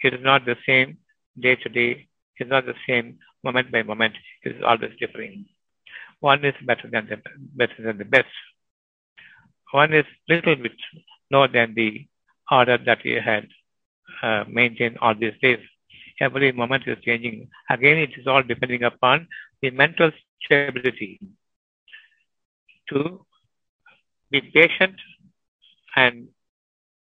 [0.00, 0.98] It is not the same
[1.38, 2.08] day to day.
[2.38, 4.14] It is not the same moment by moment.
[4.42, 5.46] It is always differing.
[6.20, 7.18] One is better than the
[7.54, 8.28] better than the best.
[9.72, 10.72] One is little bit
[11.30, 12.06] lower than the
[12.50, 13.48] order that we had
[14.22, 15.58] uh, maintained all these days.
[16.20, 17.48] Every moment is changing.
[17.70, 19.28] Again, it is all depending upon
[19.62, 20.10] the mental
[20.44, 21.20] stability
[22.90, 23.24] to
[24.30, 24.96] be patient
[25.96, 26.28] and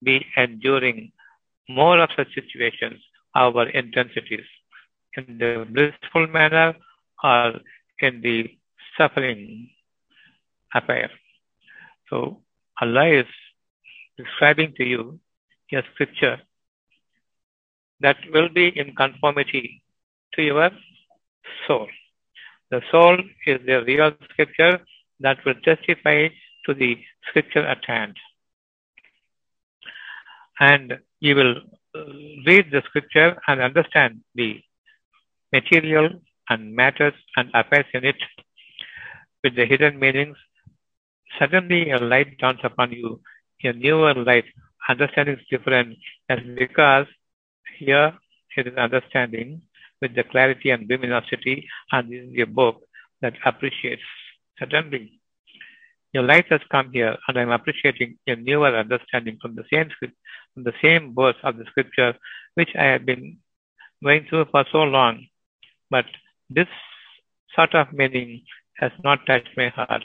[0.02, 1.12] be enduring
[1.68, 3.00] more of such situations,
[3.34, 4.46] our intensities,
[5.16, 6.74] in the blissful manner
[7.22, 7.60] or
[8.00, 8.50] in the
[8.96, 9.70] suffering
[10.74, 11.10] affair.
[12.10, 12.42] So
[12.80, 13.26] Allah is
[14.16, 15.20] describing to you
[15.72, 16.38] a scripture
[18.00, 19.82] that will be in conformity
[20.34, 20.70] to your
[21.66, 21.88] soul.
[22.70, 24.80] The soul is the real scripture
[25.20, 26.28] that will testify
[26.66, 28.16] to the scripture at hand.
[30.60, 31.54] And you will
[32.46, 34.60] read the scripture and understand the
[35.52, 36.10] material
[36.50, 38.16] and matters and affairs in it
[39.42, 40.36] with the hidden meanings,
[41.38, 43.20] suddenly a light dawns upon you,
[43.64, 44.44] a newer light.
[44.88, 45.96] Understanding is different,
[46.28, 47.06] and because
[47.78, 48.14] here
[48.56, 49.62] it is understanding
[50.00, 52.82] with the clarity and luminosity, and this is a book
[53.20, 54.02] that appreciates.
[54.58, 55.20] Suddenly,
[56.12, 60.14] your light has come here, and I'm appreciating a newer understanding from the same script,
[60.54, 62.14] from the same verse of the scripture,
[62.54, 63.38] which I have been
[64.02, 65.26] going through for so long.
[65.90, 66.06] But
[66.48, 66.68] this
[67.54, 68.42] sort of meaning
[68.76, 70.02] has not touched my heart.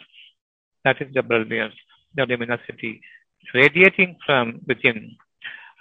[0.83, 1.75] That is the brilliance,
[2.15, 3.01] the luminosity
[3.53, 5.15] radiating from within.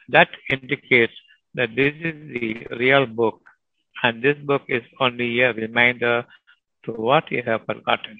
[0.09, 1.13] That indicates
[1.55, 3.41] that this is the real book,
[4.03, 6.27] and this book is only a reminder
[6.85, 8.19] to what you have forgotten.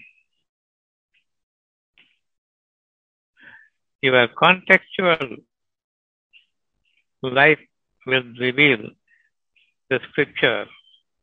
[4.01, 5.43] Your contextual
[7.23, 7.59] life
[8.07, 8.91] will reveal
[9.91, 10.67] the scripture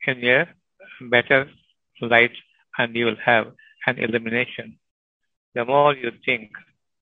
[0.08, 0.48] in a
[1.10, 1.50] better
[2.02, 2.32] light
[2.78, 3.48] and you will have
[3.86, 4.80] an illumination.
[5.56, 6.52] The more you think,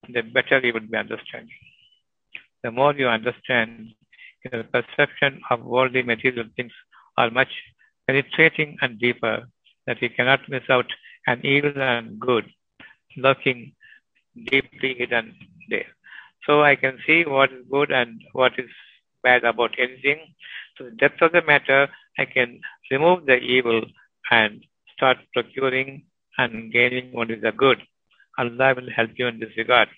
[0.08, 1.60] the better you will be understanding.
[2.62, 3.90] The more you understand,
[4.44, 6.72] your perception of worldly material things
[7.16, 7.52] are much
[8.06, 9.48] penetrating and deeper
[9.86, 10.86] that you cannot miss out
[11.26, 12.46] an evil and good
[13.16, 13.72] lurking
[14.50, 15.34] deeply hidden
[15.68, 15.86] there.
[16.46, 18.70] So I can see what is good and what is
[19.22, 20.34] bad about anything.
[20.76, 23.82] To the depth of the matter, I can remove the evil
[24.30, 26.04] and start procuring
[26.38, 27.82] and gaining what is the good.
[28.38, 29.88] Allah will help you in this regard.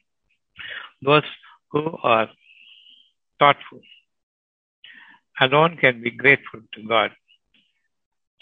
[1.02, 1.28] Those
[1.70, 2.28] who are
[3.38, 3.80] thoughtful
[5.40, 7.10] alone can be grateful to God.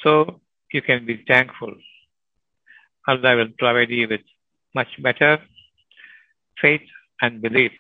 [0.01, 0.41] So
[0.73, 1.75] you can be thankful.
[3.07, 4.21] Allah will provide you with
[4.75, 5.39] much better
[6.61, 6.83] faith
[7.23, 7.73] and belief.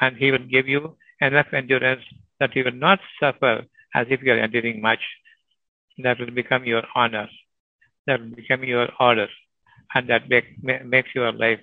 [0.00, 2.02] And He will give you enough endurance
[2.40, 5.00] that you will not suffer as if you are enduring much.
[5.98, 7.28] That will become your honor.
[8.06, 9.28] That will become your order.
[9.94, 11.60] And that make, makes your life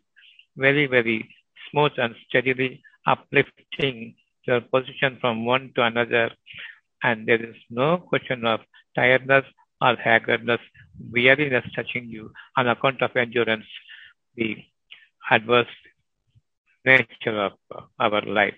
[0.56, 1.30] very, very
[1.70, 6.32] smooth and steadily uplifting your position from one to another.
[7.04, 8.62] And there is no question of
[8.96, 9.46] tiredness
[9.82, 10.62] or haggardness,
[11.12, 13.66] weariness touching you on account of endurance,
[14.36, 14.58] the
[15.30, 15.68] adverse
[16.86, 17.54] nature of
[18.00, 18.56] our life,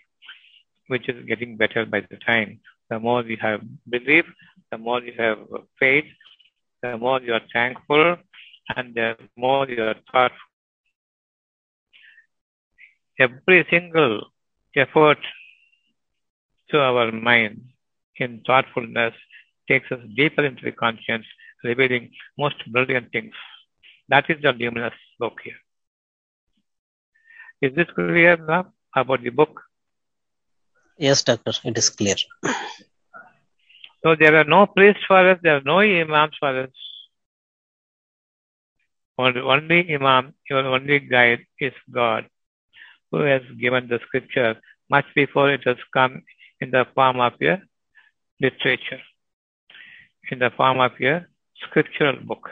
[0.88, 2.60] which is getting better by the time.
[2.90, 4.26] The more you have belief,
[4.72, 5.40] the more you have
[5.80, 6.06] faith,
[6.82, 8.18] the more you are thankful,
[8.76, 10.40] and the more you are thoughtful.
[13.20, 14.32] Every single
[14.76, 15.20] effort
[16.70, 17.62] to our mind
[18.18, 19.14] in thoughtfulness
[19.68, 21.26] takes us deeper into the conscience,
[21.64, 23.34] revealing most brilliant things.
[24.10, 25.60] That is the luminous book here.
[27.62, 29.62] Is this clear now about the book?
[30.98, 32.16] Yes, doctor, it is clear.
[34.04, 36.70] So there are no priests for us, there are no imams for us.
[39.18, 42.26] Only, only imam, your only guide is God,
[43.12, 44.56] who has given the scripture
[44.90, 46.24] much before it has come
[46.60, 47.62] in the form of a
[48.42, 49.02] literature,
[50.32, 51.26] in the form of a
[51.64, 52.50] scriptural book.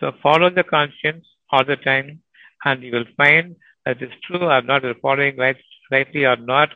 [0.00, 2.22] So follow the conscience all the time,
[2.64, 5.56] and you will find that it's true or not, you're following right,
[5.90, 6.70] rightly or not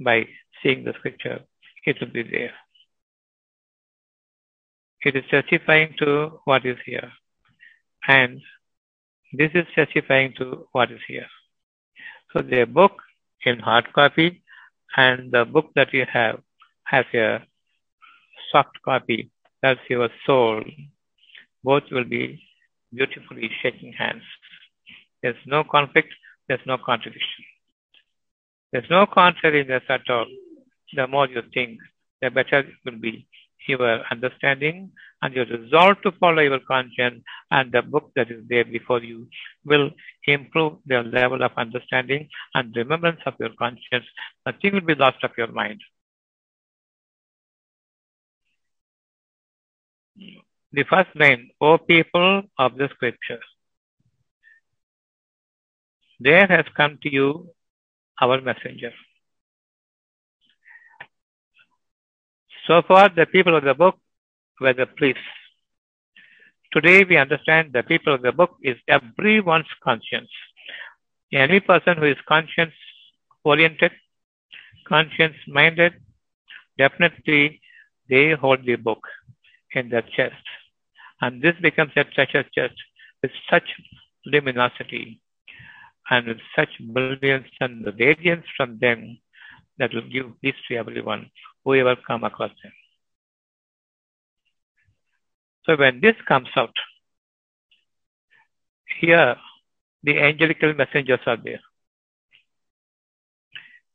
[0.00, 0.26] by
[0.62, 1.40] seeing the scripture.
[1.84, 2.52] It will be there.
[5.04, 7.10] It is testifying to what is here.
[8.06, 8.40] And
[9.32, 11.26] this is testifying to what is here.
[12.32, 12.92] So the book
[13.44, 14.42] in hard copy
[14.96, 16.40] and the book that you have
[16.84, 17.38] has a
[18.50, 19.30] soft copy.
[19.62, 20.62] That's your soul.
[21.64, 22.42] Both will be
[22.92, 24.22] beautifully shaking hands.
[25.22, 26.08] There's no conflict.
[26.48, 27.44] There's no contradiction.
[28.72, 30.26] There's no contrariness at all.
[30.94, 31.78] The more you think,
[32.20, 33.26] the better it will be
[33.66, 34.90] your understanding
[35.22, 39.28] and your resolve to follow your conscience and the book that is there before you
[39.64, 39.90] will
[40.26, 44.04] improve the level of understanding and remembrance of your conscience.
[44.46, 45.80] Nothing will be lost of your mind.
[50.72, 53.44] The first line, O people of the scriptures,
[56.18, 57.50] there has come to you
[58.20, 58.92] our messenger.
[62.66, 63.96] So far, the people of the book
[64.60, 65.20] were the priests.
[66.72, 70.30] Today, we understand the people of the book is everyone's conscience.
[71.32, 72.72] Any person who is conscience
[73.44, 73.92] oriented,
[74.86, 75.94] conscience minded,
[76.78, 77.60] definitely
[78.08, 79.02] they hold the book
[79.74, 80.44] in their chest.
[81.20, 82.74] And this becomes a treasure chest
[83.22, 83.68] with such
[84.24, 85.20] luminosity
[86.10, 89.18] and with such brilliance and radiance from them
[89.78, 91.30] that will give peace to everyone,
[91.64, 92.72] whoever come across them.
[95.64, 96.74] So when this comes out,
[99.00, 99.36] here
[100.02, 101.60] the angelical messengers are there.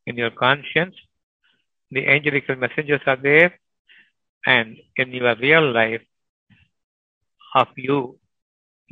[0.05, 0.95] In your conscience,
[1.91, 3.59] the angelical messengers are there,
[4.45, 6.01] and in your real life
[7.55, 8.17] of you,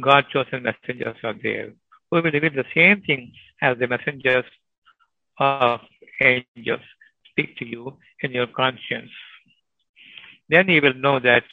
[0.01, 1.73] God chosen messengers are there
[2.11, 4.45] who will reveal the same thing as the messengers
[5.39, 5.79] of
[6.21, 6.81] angels
[7.35, 9.11] speak to you in your conscience.
[10.49, 11.43] Then you will know that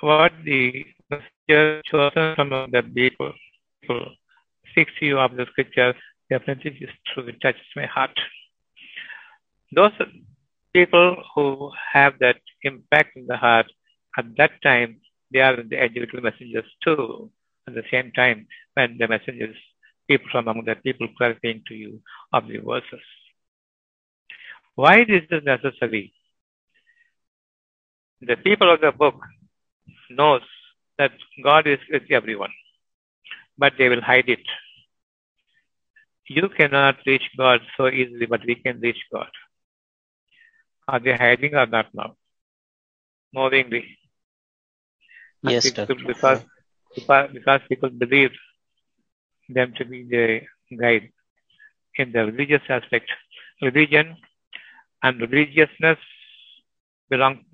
[0.00, 3.32] what the messenger chosen from the people,
[4.70, 5.94] speaks to you of the scripture
[6.30, 7.26] definitely is true.
[7.26, 8.16] It touches my heart.
[9.72, 9.92] Those
[10.72, 13.66] people who have that impact in the heart
[14.16, 15.00] at that time,
[15.32, 17.30] they are the angelical messengers too.
[17.66, 19.56] At the same time, when the messengers,
[20.08, 22.00] people from among the people clarifying to you
[22.32, 23.06] of the verses.
[24.74, 26.12] Why is this is necessary?
[28.22, 29.14] The people of the book
[30.10, 30.42] knows
[30.98, 32.50] that God is with everyone,
[33.58, 34.40] but they will hide it.
[36.28, 39.28] You cannot reach God so easily, but we can reach God.
[40.86, 42.16] Are they hiding or not now?
[43.32, 43.98] Knowingly.
[45.42, 46.40] Yes, People- Because,
[46.94, 48.30] because, because people believe
[49.48, 50.42] them to be the
[50.76, 51.10] guide
[51.96, 53.10] in the religious aspect.
[53.62, 54.16] Religion
[55.02, 55.98] and religiousness
[57.08, 57.44] belong,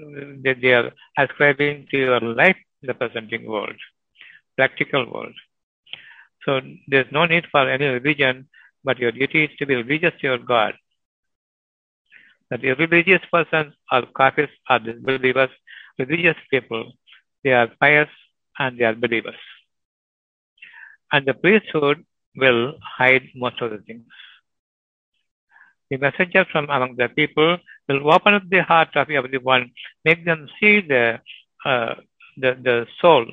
[0.45, 3.75] they, they are ascribing to your life in the presenting world,
[4.57, 5.35] practical world.
[6.45, 8.49] So there's no need for any religion,
[8.85, 10.75] but your duty is to be religious to your God.
[12.51, 15.51] That a religious person or kafirs are disbelievers,
[15.99, 16.93] religious people,
[17.43, 18.09] they are pious
[18.59, 19.35] and they are believers.
[21.13, 22.05] And the priesthood
[22.37, 24.05] will hide most of the things.
[25.91, 29.71] The messenger from among the people will open up the heart of everyone,
[30.05, 31.21] make them see the,
[31.65, 31.95] uh,
[32.37, 33.27] the, the soul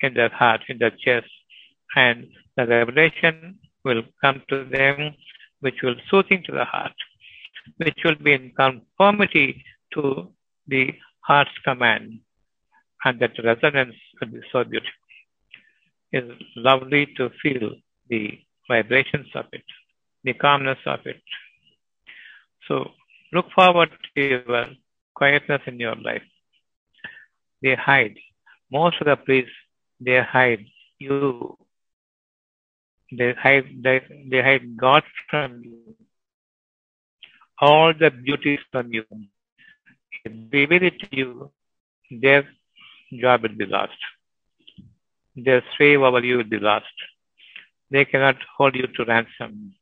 [0.00, 1.30] in their heart, in their chest,
[1.94, 5.14] and the revelation will come to them,
[5.60, 6.94] which will soothing to the heart,
[7.76, 10.28] which will be in conformity to
[10.66, 12.20] the heart's command,
[13.04, 14.92] and that resonance will be so beautiful.
[16.12, 17.70] It's lovely to feel
[18.08, 19.62] the vibrations of it,
[20.24, 21.22] the calmness of it.
[22.70, 22.92] So
[23.32, 24.66] look forward to your
[25.14, 26.22] quietness in your life.
[27.62, 28.16] They hide.
[28.70, 29.50] Most of the priests,
[30.00, 30.64] they hide
[31.00, 31.58] you.
[33.10, 35.96] They hide, they, they hide God from you.
[37.60, 39.04] All the beauties from you.
[40.24, 41.50] If they reveal it to you,
[42.08, 42.48] their
[43.20, 43.98] job will be lost.
[45.34, 46.86] Their sway over you will be lost.
[47.90, 49.74] They cannot hold you to ransom.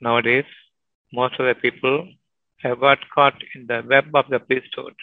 [0.00, 0.44] Nowadays,
[1.12, 2.08] most of the people
[2.58, 4.94] have got caught in the web of the priesthood,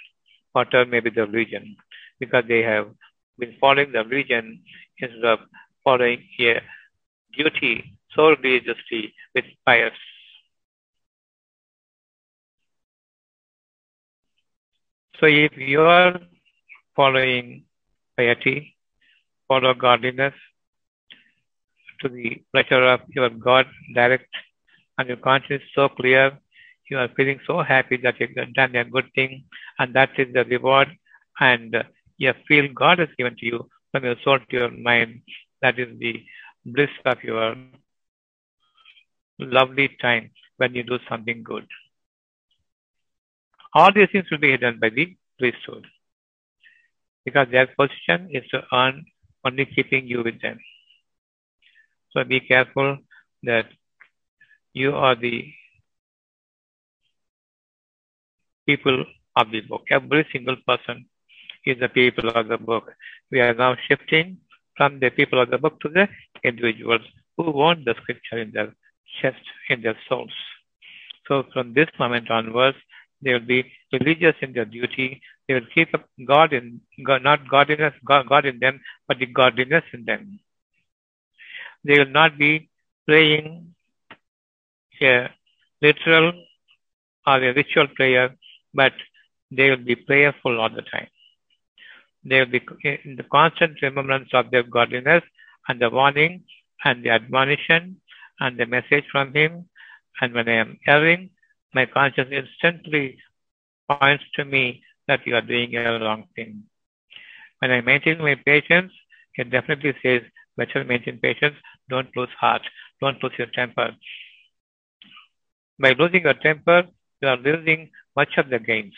[0.54, 1.76] whatever may be the religion,
[2.20, 2.88] because they have
[3.38, 4.62] been following the religion
[4.98, 5.40] instead of
[5.84, 6.62] following a
[7.36, 9.94] duty so religiously with pious.
[15.20, 16.20] So if you are
[16.96, 17.66] following
[18.18, 18.76] piety,
[19.48, 20.34] follow godliness
[22.02, 24.26] to the pleasure of your God direct
[25.02, 26.38] and your conscience is so clear,
[26.90, 29.46] you are feeling so happy that you have done a good thing,
[29.80, 30.90] and that is the reward.
[31.40, 31.76] And
[32.18, 35.22] you feel God has given to you from your soul to your mind.
[35.62, 36.24] That is the
[36.66, 37.56] bliss of your
[39.40, 41.66] lovely time when you do something good.
[43.74, 45.88] All these things will be hidden by the priesthood
[47.26, 49.06] because their position is to earn
[49.46, 50.60] only keeping you with them.
[52.12, 52.98] So be careful
[53.44, 53.68] that
[54.74, 55.52] you are the
[58.66, 59.06] people
[59.36, 59.84] of the book.
[59.90, 61.06] Every single person
[61.66, 62.92] is the people of the book.
[63.32, 64.38] We are now shifting
[64.78, 66.08] from the people of the book to the
[66.44, 67.02] individuals
[67.38, 68.74] who want the scripture in their
[69.22, 70.34] chest, in their souls.
[71.28, 72.78] So from this moment onwards,
[73.22, 75.22] they will be religious in their duty.
[75.48, 79.28] They will keep up God in God, not godliness, God, God in them, but the
[79.28, 80.40] godliness in them.
[81.84, 82.70] They will not be
[83.08, 83.76] praying
[85.02, 85.30] a
[85.82, 86.34] literal
[87.28, 88.36] or a ritual prayer,
[88.74, 88.94] but
[89.52, 91.08] they will be prayerful all the time.
[92.24, 92.62] They will be
[93.04, 95.24] in the constant remembrance of their godliness
[95.68, 96.44] and the warning
[96.84, 97.98] and the admonition
[98.40, 99.66] and the message from Him.
[100.20, 101.32] And when I am erring,
[101.74, 103.18] my conscience instantly
[103.90, 106.64] points to me that you are doing a wrong thing.
[107.60, 108.92] When I maintain my patience,
[109.36, 110.22] it definitely says,
[110.58, 111.56] better maintain patience,
[111.90, 112.62] don't lose heart,
[113.00, 113.96] don't lose your temper.
[115.82, 116.84] By losing your temper,
[117.22, 118.94] you are losing much of the gains,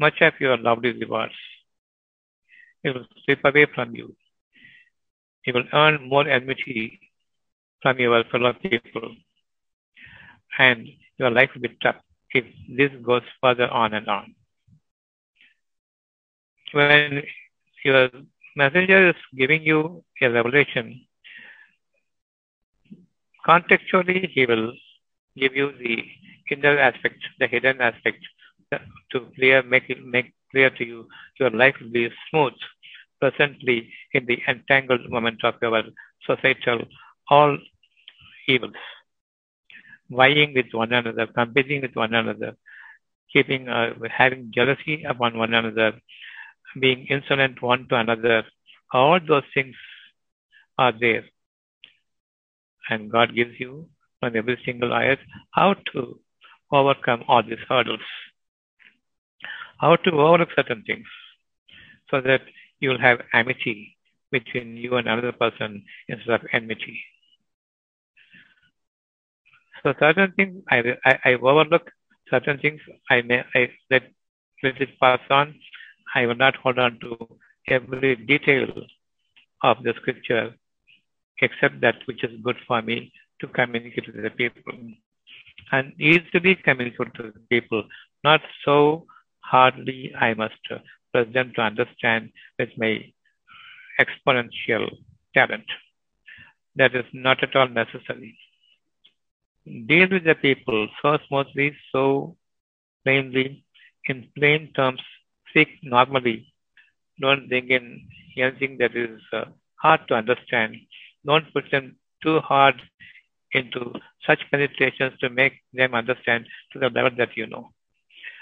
[0.00, 1.34] much of your lovely rewards.
[2.82, 4.16] It will slip away from you.
[5.46, 7.00] You will earn more enmity
[7.82, 9.14] from your fellow people.
[10.58, 11.96] And your life will be tough
[12.30, 14.34] if this goes further on and on.
[16.72, 17.22] When
[17.84, 18.10] your
[18.56, 21.06] messenger is giving you a revelation,
[23.48, 24.72] contextually he will
[25.36, 26.04] give you the
[26.50, 28.18] inner aspect, the hidden aspect,
[29.12, 31.08] to clear, make make clear to you.
[31.38, 32.54] Your life will be smooth
[33.20, 35.82] presently in the entangled moment of your
[36.26, 36.80] societal
[37.30, 37.56] all
[38.48, 38.74] evils,
[40.10, 42.54] vying with one another, competing with one another,
[43.32, 45.92] keeping, uh, having jealousy upon one another,
[46.80, 48.44] being insolent one to another.
[48.92, 49.74] All those things
[50.78, 51.24] are there.
[52.90, 53.88] And God gives you
[54.22, 55.18] on every single ayat
[55.52, 56.20] how to
[56.72, 58.00] overcome all these hurdles,
[59.78, 61.06] how to overlook certain things,
[62.10, 62.42] so that
[62.80, 63.96] you will have amity
[64.30, 67.00] between you and another person instead of enmity.
[69.82, 71.90] So certain things I, I, I overlook,
[72.30, 72.80] certain things
[73.10, 74.02] I may I let,
[74.62, 75.54] let it pass on.
[76.14, 77.28] I will not hold on to
[77.68, 78.68] every detail
[79.62, 80.54] of the scripture
[81.40, 84.72] except that which is good for me to communicate to the people
[85.72, 87.84] and easily communicate to the people,
[88.22, 89.06] not so
[89.40, 90.54] hardly I must
[91.12, 93.12] press them to understand with my
[94.00, 94.88] exponential
[95.34, 95.64] talent.
[96.76, 98.36] That is not at all necessary.
[99.64, 102.36] Deal with the people so smoothly, so
[103.04, 103.64] plainly,
[104.06, 105.00] in plain terms,
[105.48, 106.52] speak normally.
[107.20, 109.44] Don't think in anything that is uh,
[109.76, 110.76] hard to understand.
[111.26, 112.80] Don't put them too hard
[113.52, 113.92] into
[114.26, 117.70] such penetrations to make them understand to the level that you know.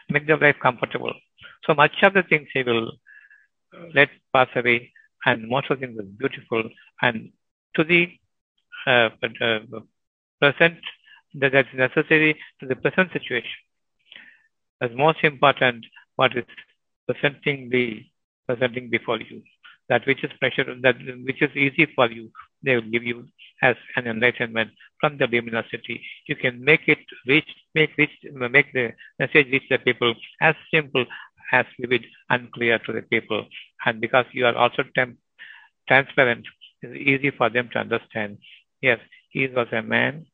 [0.08, 1.12] Make their life comfortable.
[1.66, 2.92] So much of the things he will
[3.94, 4.92] let pass away,
[5.26, 6.64] and most of the things are beautiful.
[7.00, 7.30] And
[7.76, 8.08] to the
[8.86, 9.10] uh,
[9.40, 9.58] uh,
[10.40, 10.78] present,
[11.34, 13.58] that is necessary to the present situation.
[14.80, 16.44] As most important, what is
[17.06, 18.04] presenting the
[18.46, 19.42] presenting before you.
[19.92, 20.96] That which is pressure, that
[21.28, 22.30] which is easy for you,
[22.64, 23.18] they will give you
[23.62, 24.70] as an enlightenment
[25.00, 25.96] from the luminosity.
[26.28, 28.16] You can make it reach, make reach,
[28.56, 28.86] make the
[29.18, 31.04] message reach the people as simple
[31.52, 33.44] as vivid and clear to the people.
[33.84, 34.82] And because you are also
[35.88, 36.46] transparent,
[36.80, 38.38] it's easy for them to understand.
[38.80, 40.24] Yes, he was a man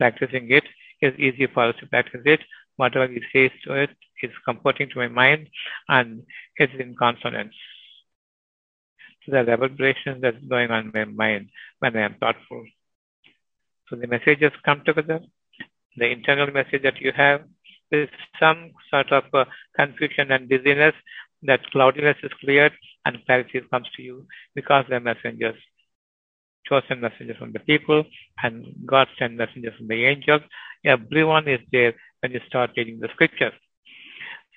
[0.00, 0.64] practicing it.
[1.00, 2.40] It's easy for us to practice it.
[2.76, 3.90] Whatever he says to it
[4.22, 5.48] is comforting to my mind
[5.88, 6.24] and
[6.56, 7.54] it's in consonance
[9.30, 11.48] the reverberation that's going on in my mind
[11.80, 12.64] when I am thoughtful.
[13.88, 15.20] So the messages come together.
[15.96, 17.42] The internal message that you have
[17.90, 18.08] is
[18.38, 19.44] some sort of uh,
[19.76, 20.94] confusion and dizziness.
[21.42, 22.72] That cloudiness is cleared
[23.04, 25.54] and clarity comes to you because the messengers,
[26.68, 28.04] chosen messengers from the people,
[28.42, 30.42] and God sent messengers from the angels.
[30.84, 33.54] Everyone is there when you start reading the scriptures.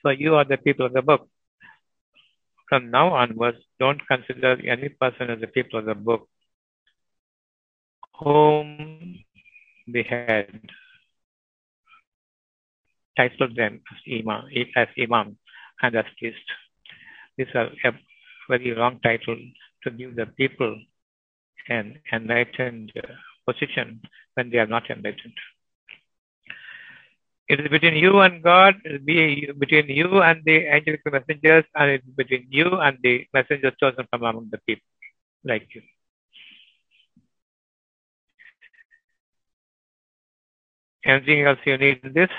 [0.02, 1.30] So you are the people of the book.
[2.72, 6.30] From now onwards, don't consider any person as the people of the book
[8.18, 9.20] whom
[9.94, 10.48] we had
[13.18, 14.46] titled them as Imam,
[14.78, 15.38] as Imam
[15.82, 16.48] and as priest.
[17.38, 17.92] These are a
[18.48, 19.38] very wrong title
[19.84, 20.80] to give the people
[21.68, 22.94] an enlightened
[23.46, 24.00] position
[24.36, 25.36] when they are not enlightened.
[27.52, 32.02] It is between you and God, be between you and the angelic messengers, and it
[32.08, 34.88] is between you and the messengers chosen from among the people,
[35.44, 35.82] like you.
[41.04, 42.30] Anything else you need in this?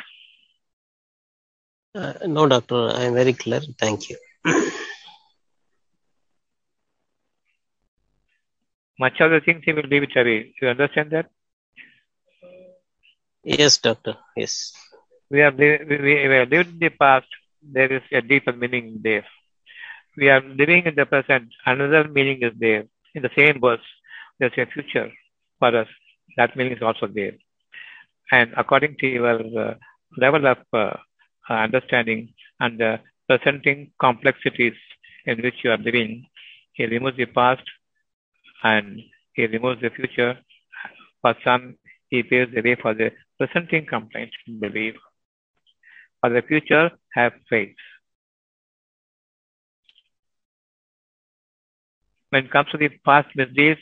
[1.95, 3.61] Uh, no, doctor, I am very clear.
[3.79, 4.17] Thank you.
[8.99, 10.55] Much of the things he will leave it away.
[10.63, 11.27] You understand that?
[13.45, 14.17] Yes, doctor.
[14.35, 14.73] Yes.
[15.33, 15.97] We have li- we,
[16.31, 17.27] we have lived in the past.
[17.77, 19.25] There is a deeper meaning there.
[20.17, 21.49] We are living in the present.
[21.67, 22.85] Another meaning is there.
[23.15, 23.87] In the same verse,
[24.39, 25.11] there's a future
[25.59, 25.89] for us.
[26.37, 27.35] That meaning is also there.
[28.33, 29.75] And according to your uh,
[30.19, 30.95] level of uh,
[31.49, 34.75] understanding and uh, presenting complexities
[35.27, 36.27] in which you are living,
[36.75, 37.63] he removes the past
[38.65, 39.01] and
[39.35, 40.39] he removes the future.
[41.23, 41.77] For some,
[42.09, 44.31] he paves the way for the presenting complaint,
[44.61, 44.97] believe.
[46.23, 47.75] For the future, have faith.
[52.31, 53.81] When it comes to the past misdeeds,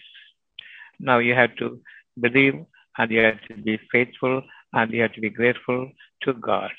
[0.99, 1.80] now you have to
[2.18, 2.55] believe
[2.97, 6.72] and you have to be faithful and you have to be grateful to God.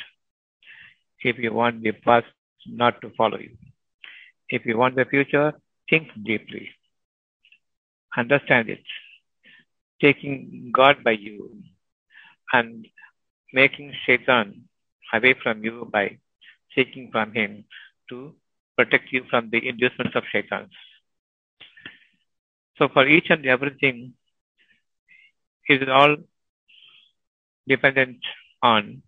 [1.19, 2.25] If you want the past
[2.65, 3.55] not to follow you.
[4.49, 5.53] If you want the future,
[5.89, 6.69] think deeply.
[8.17, 8.83] Understand it.
[10.01, 11.61] Taking God by you
[12.51, 12.87] and
[13.53, 14.63] making Shaitan
[15.13, 16.17] away from you by
[16.75, 17.65] seeking from him
[18.09, 18.33] to
[18.77, 20.69] protect you from the inducements of Shaitan.
[22.77, 24.13] So for each and everything,
[25.69, 26.15] is all
[27.67, 28.17] dependent
[28.61, 29.01] on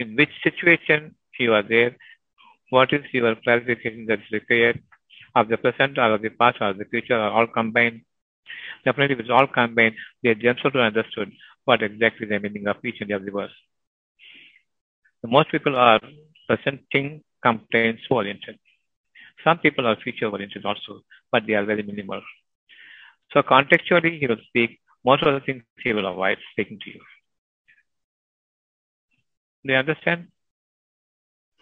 [0.00, 1.96] in which situation you are there,
[2.70, 4.82] what is your clarification that is required
[5.36, 8.00] of the present or of the past or the future are all combined.
[8.84, 11.30] Definitely, if it's all combined, they themselves to understood
[11.64, 13.52] what exactly the meaning of each and every verse.
[15.24, 16.00] Most people are
[16.46, 18.58] presenting complaints oriented.
[19.44, 22.22] Some people are future oriented also, but they are very minimal.
[23.32, 24.80] So contextually, he will speak.
[25.04, 27.00] Most of the things he will avoid speaking to you.
[29.64, 30.28] Do you understand?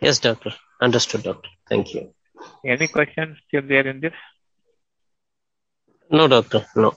[0.01, 0.53] Yes, doctor.
[0.81, 1.49] Understood, doctor.
[1.69, 2.13] Thank you.
[2.65, 4.13] Any questions still there in this?
[6.11, 6.67] No, doctor.
[6.77, 6.95] No.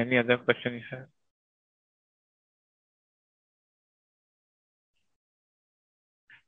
[0.00, 1.06] Any other question you have?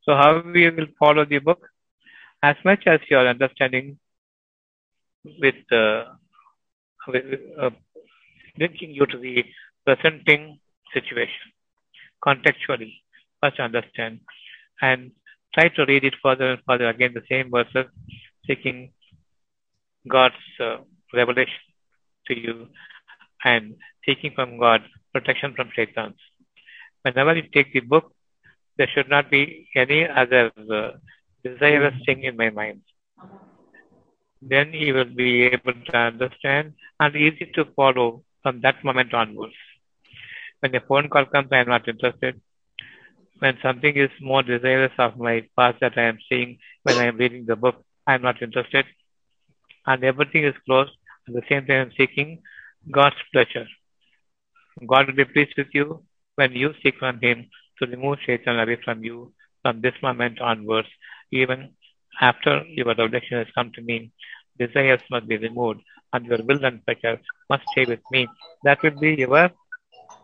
[0.04, 1.68] So how we will follow the book?
[2.42, 3.98] As much as your understanding
[5.42, 6.04] with, uh,
[7.08, 7.24] with
[7.60, 7.70] uh,
[8.58, 9.44] linking you to the
[9.84, 10.58] presenting
[10.94, 11.52] situation
[12.26, 12.92] contextually,
[13.40, 14.20] first understand
[14.80, 15.12] and
[15.54, 17.86] try to read it further and further again the same verses,
[18.46, 18.92] seeking
[20.08, 20.78] God's uh,
[21.12, 21.62] revelation
[22.26, 22.68] to you
[23.44, 23.74] and
[24.04, 24.82] seeking from God
[25.12, 26.14] protection from Satan.
[27.02, 28.12] Whenever you take the book,
[28.78, 30.92] there should not be any other uh,
[31.44, 32.80] desirous thing in my mind.
[34.40, 39.54] Then you will be able to understand and easy to follow from that moment onwards.
[40.60, 42.40] When a phone call comes, I am not interested.
[43.38, 47.16] When something is more desirous of my past that I am seeing when I am
[47.16, 48.86] reading the book, I am not interested.
[49.86, 50.92] And everything is closed.
[51.28, 52.42] At the same time, I am seeking
[52.90, 53.66] God's pleasure.
[54.86, 56.02] God will be pleased with you
[56.36, 60.88] when you seek from Him to remove Satan away from you from this moment onwards,
[61.30, 61.70] even
[62.20, 64.10] after your revelation has come to me.
[64.58, 65.80] Desires must be removed
[66.12, 68.26] and your will and pleasure must stay with me.
[68.64, 69.50] That will be your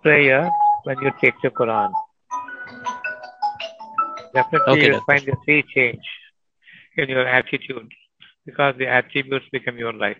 [0.02, 0.50] prayer
[0.84, 1.92] when you take the Quran.
[4.34, 6.06] Definitely Okay, you will find a sea change
[6.96, 7.90] in your attitude
[8.44, 10.18] because the attributes become your life.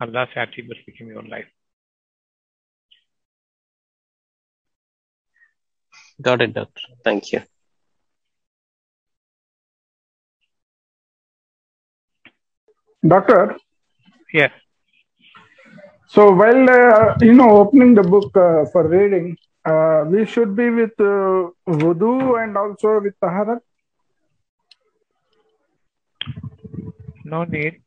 [0.00, 1.46] Allah's attributes become your life.
[6.20, 6.80] Got it, doctor.
[7.04, 7.42] Thank you.
[13.06, 13.56] Doctor,
[14.32, 14.52] Yes.
[16.06, 20.68] so while uh, you know opening the book uh, for reading, uh, we should be
[20.70, 23.60] with uh, wudu and also with taharat.
[27.24, 27.80] No need.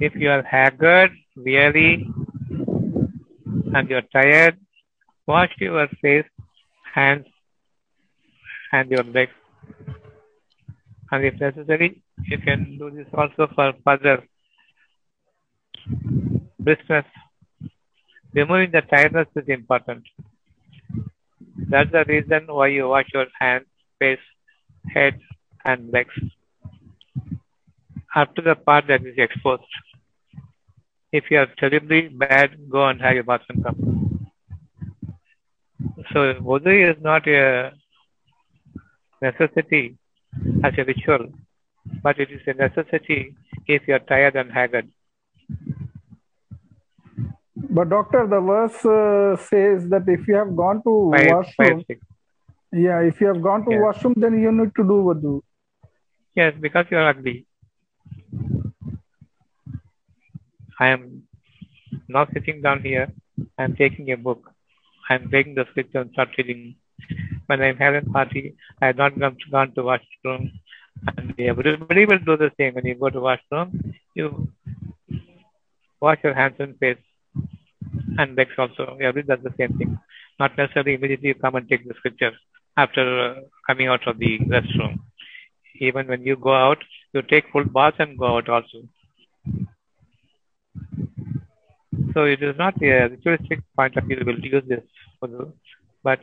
[0.00, 2.08] If you are haggard, weary,
[3.74, 4.58] and you are tired,
[5.26, 6.26] wash your face,
[6.94, 7.26] hands,
[8.72, 9.32] and your legs.
[11.10, 14.22] And if necessary, you can do this also for further
[16.62, 17.04] business.
[18.32, 20.04] Removing the tiredness is important.
[21.56, 23.66] That's the reason why you wash your hands,
[23.98, 24.20] face,
[24.94, 25.18] head,
[25.64, 26.14] and legs
[28.26, 29.62] to the part that is exposed.
[31.10, 33.76] If you are terribly bad, go and have your bath and come.
[36.12, 37.72] So wudu is not a
[39.22, 39.96] necessity
[40.62, 41.32] as a ritual,
[42.02, 43.34] but it is a necessity
[43.66, 44.88] if you are tired and haggard.
[47.70, 51.84] But doctor, the verse uh, says that if you have gone to Five, five, washroom,
[51.86, 52.00] six.
[52.72, 53.80] yeah, if you have gone to Yeah.
[53.82, 55.42] washroom, then you need to do wudu.
[56.34, 57.46] Yes, because you are ugly.
[60.80, 61.22] I am
[62.08, 63.08] not sitting down here.
[63.58, 64.50] I am taking a book.
[65.10, 66.76] I am taking the scripture and start reading.
[67.46, 70.52] When I am having party, I have not gone to, gone to washroom.
[71.16, 72.74] And everybody will do the same.
[72.74, 74.48] When you go to washroom, you
[76.00, 76.98] wash your hands and face
[78.18, 78.96] and legs also.
[79.00, 79.98] Everybody does the same thing.
[80.38, 82.32] Not necessarily immediately you come and take the scripture
[82.76, 83.34] after uh,
[83.66, 84.98] coming out of the restroom.
[85.80, 86.78] Even when you go out,
[87.12, 88.82] you take full bath and go out also.
[92.18, 94.22] So it is not a ritualistic point of view.
[94.26, 94.82] Will use this
[95.20, 95.52] for the,
[96.02, 96.20] but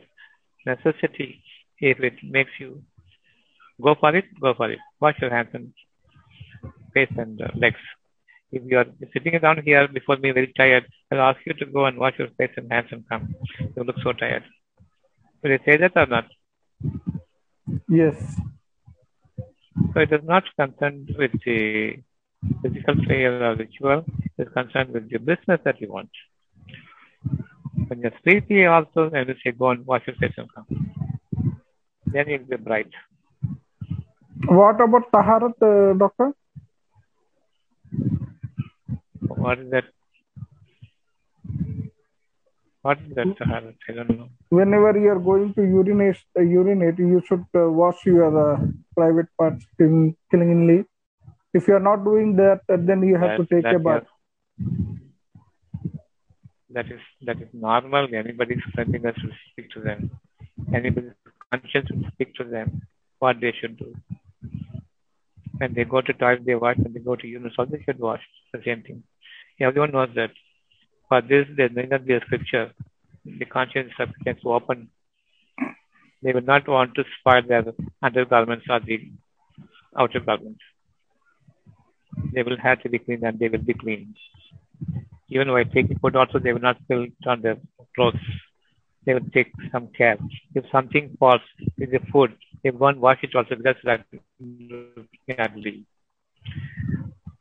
[0.66, 1.42] necessity
[1.80, 2.82] if it makes you
[3.82, 4.78] Go for it, go for it.
[5.00, 5.72] Wash your hands and
[6.94, 7.80] face and uh, legs.
[8.50, 11.84] If you are sitting down here before me very tired, I'll ask you to go
[11.84, 13.34] and wash your face and hands and come.
[13.76, 14.44] You look so tired.
[15.42, 16.26] Will you say that or not?
[17.88, 18.16] Yes.
[19.92, 21.98] So it is not concerned with the
[22.62, 24.04] physical prayer or ritual,
[24.38, 26.10] is concerned with the business that you want.
[27.88, 30.66] When you're sleepy also, I will say, go and wash your face and come.
[32.06, 32.90] Then you'll be bright.
[34.46, 36.32] What about taharat, uh, doctor?
[39.28, 39.84] What is that?
[42.82, 43.72] What is that, Sahara?
[43.88, 44.28] I don't know.
[44.50, 48.60] Whenever you are going to urinate, uh, urinate, you should uh, wash your uh,
[48.96, 50.84] private parts clean- cleanly.
[51.58, 54.06] If you are not doing that, uh, then you have to take a bath.
[56.76, 58.08] That is that is normal.
[58.22, 60.10] Anybody's cleanliness should speak to them.
[60.74, 61.12] Anybody's
[61.50, 62.82] conscience should speak to them
[63.18, 63.94] what they should do.
[65.58, 66.76] When they go to toilet, they wash.
[66.76, 68.24] When they go to urinal, also they should wash.
[68.52, 69.02] The same thing.
[69.60, 70.30] Everyone knows that.
[71.08, 72.72] For this, there may not be a scripture.
[73.24, 73.92] The conscience
[74.26, 74.88] is to open.
[76.22, 77.64] They will not want to spoil their
[78.02, 78.98] undergarments or the
[79.96, 80.60] outer garments.
[82.36, 84.14] They will have to be clean and they will be clean.
[85.30, 87.56] Even while taking food also, they will not spill on their
[87.94, 88.26] clothes.
[89.06, 90.18] They will take some care.
[90.54, 91.40] If something falls
[91.78, 93.76] with the food, they won't wash it also because
[95.26, 95.86] badly.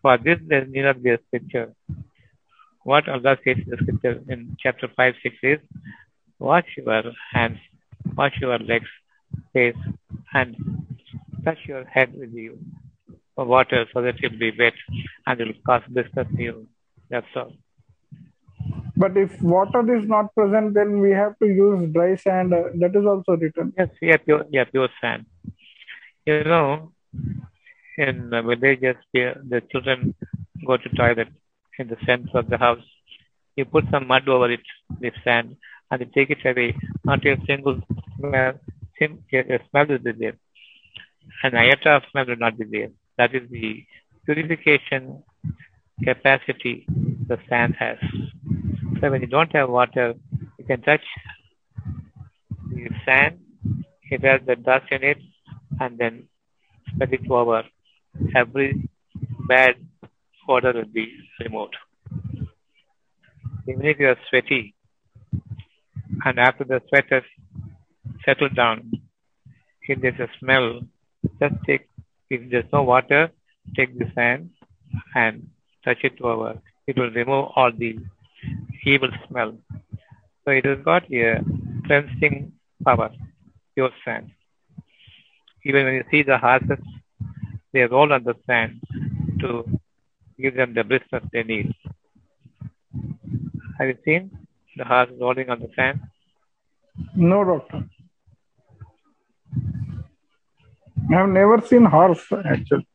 [0.02, 1.74] For this, there need not be a scripture.
[2.84, 5.60] What Allah says in the scripture in chapter 5, 6 is,
[6.40, 7.58] wash your hands,
[8.16, 8.88] wash your legs,
[9.52, 9.76] face,
[10.34, 10.56] and
[11.44, 12.58] touch your head with you
[13.44, 14.74] water so that it will be wet
[15.28, 16.68] and it will cause business to you.
[17.10, 17.52] That's all.
[18.98, 22.54] But if water is not present, then we have to use dry sand.
[22.54, 23.74] Uh, that is also written.
[23.78, 25.26] Yes, yeah, pure, yeah, pure sand.
[26.26, 26.92] You know,
[27.98, 30.16] in the villages, the the children
[30.66, 31.28] go to toilet
[31.78, 32.84] in the center of the house.
[33.56, 34.62] You put some mud over it,
[35.00, 35.58] with sand,
[35.92, 36.76] and you take it away.
[37.04, 37.82] Not a single
[38.18, 38.54] smell,
[39.02, 40.38] a smell will be there.
[41.44, 42.90] An iota of smell will not be there.
[43.18, 43.84] That is the
[44.26, 45.24] purification
[46.04, 46.86] capacity
[47.28, 47.98] the sand has.
[49.00, 50.14] So when you don't have water,
[50.58, 51.04] you can touch
[52.70, 53.40] the sand,
[54.12, 55.18] it has the dust in it,
[55.80, 56.28] and then
[56.88, 57.64] spread it over.
[58.36, 58.90] Every
[59.48, 59.76] bad
[60.48, 61.08] odor will be
[61.40, 61.76] removed.
[63.68, 64.76] Even if you are sweaty,
[66.24, 67.24] and after the sweat has
[68.26, 68.92] settled down,
[69.88, 70.82] if there's a smell,
[71.40, 71.88] just take,
[72.30, 73.30] if there's no water,
[73.76, 74.50] take the sand
[75.16, 75.48] and
[75.84, 76.60] touch it to over.
[76.88, 77.98] It will remove all the
[78.84, 79.58] evil smell.
[80.44, 81.44] So it has got a
[81.86, 82.54] cleansing
[82.84, 83.12] power,
[83.74, 84.32] pure sand.
[85.64, 86.84] Even when you see the horses,
[87.74, 88.80] they roll on the sand
[89.42, 89.66] to
[90.40, 91.74] give them the business they need.
[93.78, 94.32] Have you seen
[94.78, 96.00] the horse rolling on the sand?
[97.16, 97.90] No, doctor.
[101.12, 102.88] I have never seen horse actually.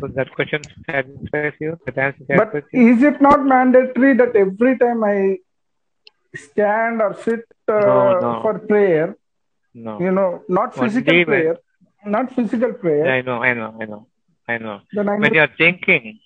[0.00, 1.78] So that question satisfies you?
[1.84, 2.88] That answer But satisfies you?
[2.96, 5.38] is it not mandatory that every time I
[6.34, 8.42] stand or sit uh, No, no.
[8.42, 9.16] for prayer,
[9.74, 10.00] No.
[10.00, 11.56] you know, not physical prayer,
[12.06, 14.06] not physical prayer, I know, I know, I know,
[14.48, 14.80] I know.
[14.92, 16.18] then I When you are thinking,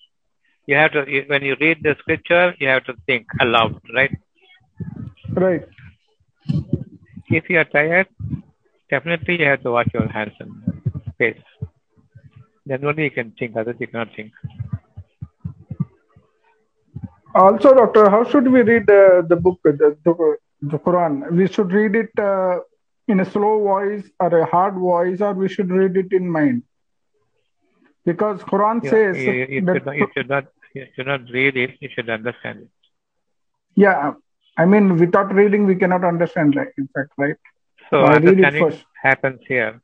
[0.67, 4.11] you have to, you- when you read the scripture, you have to think aloud, right?
[5.35, 5.67] right.
[7.29, 8.09] If you are tired,
[8.91, 10.53] definitely you have to wash your hands and
[11.19, 11.41] face.
[12.67, 14.33] Then only you can think, otherwise you cannot think.
[17.35, 21.31] Also, doctor, how should we read uh, the book, the, the, the Quran?
[21.33, 22.61] We should read it uh,
[23.09, 26.63] in a slow voice or a hard voice, or we should read it in mind.
[28.05, 30.45] Because Quran You, says you, should not, you should not,
[30.75, 32.69] you should not read it, you should understand it.
[33.77, 34.15] yeah,
[34.57, 36.69] I mean, without reading, we cannot understand, right?
[36.79, 37.37] In fact, right?
[37.91, 39.81] So it understanding happens here.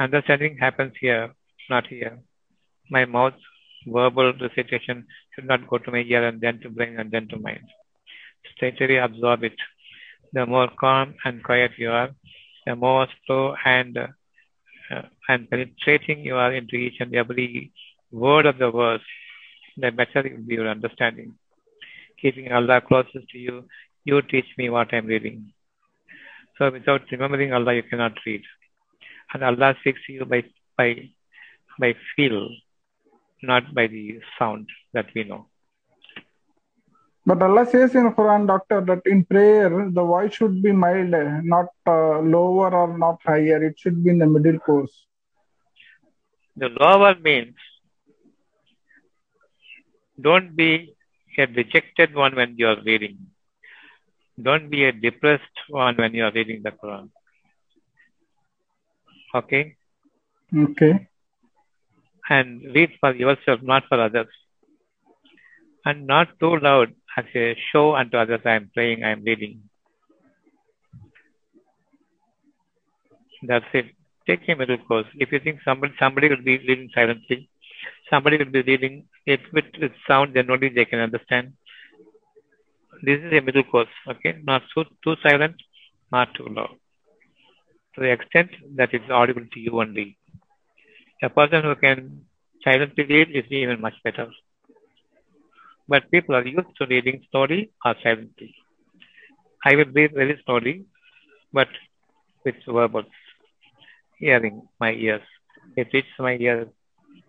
[0.00, 1.34] Understanding happens here,
[1.70, 2.18] not here.
[2.90, 3.34] My mouth,
[3.86, 7.38] verbal recitation should not go to my ear and then to brain and then to
[7.38, 7.64] mind.
[8.54, 9.56] Straightaway absorb it.
[10.32, 12.10] The more calm and quiet you are,
[12.66, 13.98] the more slow and
[14.92, 17.72] uh, and penetrating you are into each and every
[18.10, 19.08] word of the verse,
[19.76, 21.34] the better will be your understanding.
[22.20, 23.64] Keeping Allah closest to you,
[24.04, 25.52] you teach me what I'm reading.
[26.58, 28.42] So without remembering Allah, you cannot read.
[29.32, 30.44] And Allah speaks to you by
[30.76, 31.08] by
[31.78, 32.50] by feel,
[33.42, 35.46] not by the sound that we know.
[37.24, 41.14] But Allah says in Quran, doctor, that in prayer the voice should be mild,
[41.44, 43.62] not uh, lower or not higher.
[43.62, 45.06] It should be in the middle course.
[46.56, 47.54] The lower means
[50.20, 50.94] don't be
[51.38, 53.18] a dejected one when you are reading.
[54.40, 57.10] Don't be a depressed one when you are reading the Quran.
[59.34, 59.76] Okay?
[60.54, 61.08] Okay.
[62.28, 64.28] And read for yourself, not for others.
[65.84, 69.62] And not too loud as a show unto others I am praying, I am reading.
[73.42, 73.86] That's it.
[74.26, 75.06] Take a middle course.
[75.16, 77.48] If you think somebody somebody will be reading silently,
[78.08, 81.52] somebody will be reading it with, with sound, then only they can understand.
[83.02, 84.36] This is a middle course, okay?
[84.44, 85.56] Not so too silent,
[86.12, 86.76] not too loud.
[87.94, 90.16] To the extent that it's audible to you only.
[91.22, 92.22] A person who can
[92.64, 94.28] silently read is even much better.
[95.92, 98.54] But people are used to reading story or silently.
[99.64, 100.86] I will read very slowly,
[101.52, 101.68] but
[102.44, 103.04] with verbal
[104.18, 105.22] hearing my ears.
[105.76, 106.68] It reaches my ears,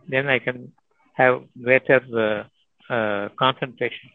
[0.07, 0.71] then I can
[1.15, 4.09] have better uh, uh, concentration.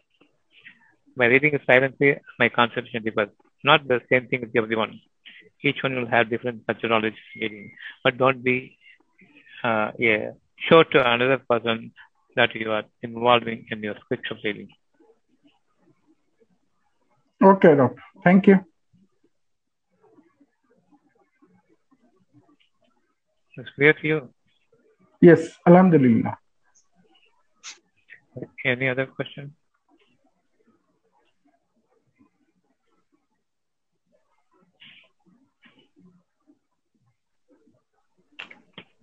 [1.17, 3.29] By reading it silently, my concentration differs.
[3.63, 4.99] Not the same thing with everyone.
[5.63, 7.71] Each one will have different methodologies reading,
[8.03, 8.77] but don't be
[9.63, 10.31] uh, yeah,
[10.69, 11.91] show to another person
[12.39, 14.69] that you are involving in your spiritual reading.
[17.51, 18.03] Okay, doctor.
[18.23, 18.57] Thank you.
[23.57, 24.19] It's clear to you.
[25.21, 26.37] Yes, Alhamdulillah.
[28.63, 29.53] Any other question?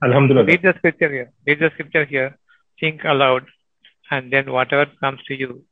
[0.02, 0.46] Alhamdulillah.
[0.46, 1.30] Read the scripture here.
[1.46, 2.38] Read the scripture here.
[2.80, 3.46] Think aloud,
[4.10, 5.64] and then whatever comes to you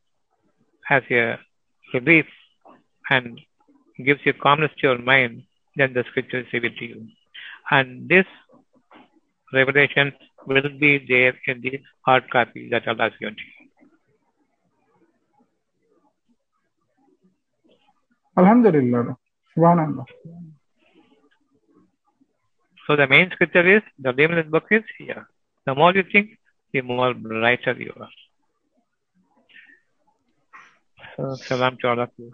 [0.91, 1.39] as a
[1.93, 2.27] relief
[3.11, 3.41] and
[4.05, 5.43] gives you calmness to your mind,
[5.77, 7.09] then the scripture is revealed to you.
[7.71, 8.27] And this
[9.53, 10.13] revelation
[10.47, 13.55] will be there in the hard copy that Allah has given to you.
[18.37, 19.17] Alhamdulillah.
[19.57, 20.05] Subhanallah.
[22.87, 25.29] So the main scripture is the limitless book is here.
[25.67, 26.31] The more you think,
[26.75, 28.15] the more brighter you are.
[31.15, 32.33] So, salam to all of you.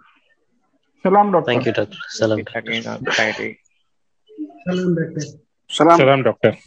[1.03, 1.51] Salam, doctor.
[1.51, 1.97] Thank you, Doctor.
[2.09, 2.37] Salam.
[2.37, 3.59] Meet again on Friday.
[4.65, 5.97] Salam.
[6.01, 6.57] Salam, doctor.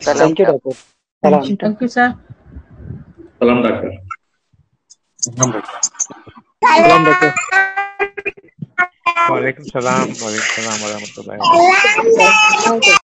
[0.00, 0.76] Thank you, doctor.
[1.24, 1.56] Salam.
[1.56, 2.08] Thank you, sir.
[3.38, 3.92] Salam, doctor.
[5.24, 7.32] Salam, doctor.
[9.32, 10.08] Walaikum salam.
[10.24, 12.42] Walaikum salam wa rahmatullahi wa barakatuh.
[12.68, 13.01] Thank you.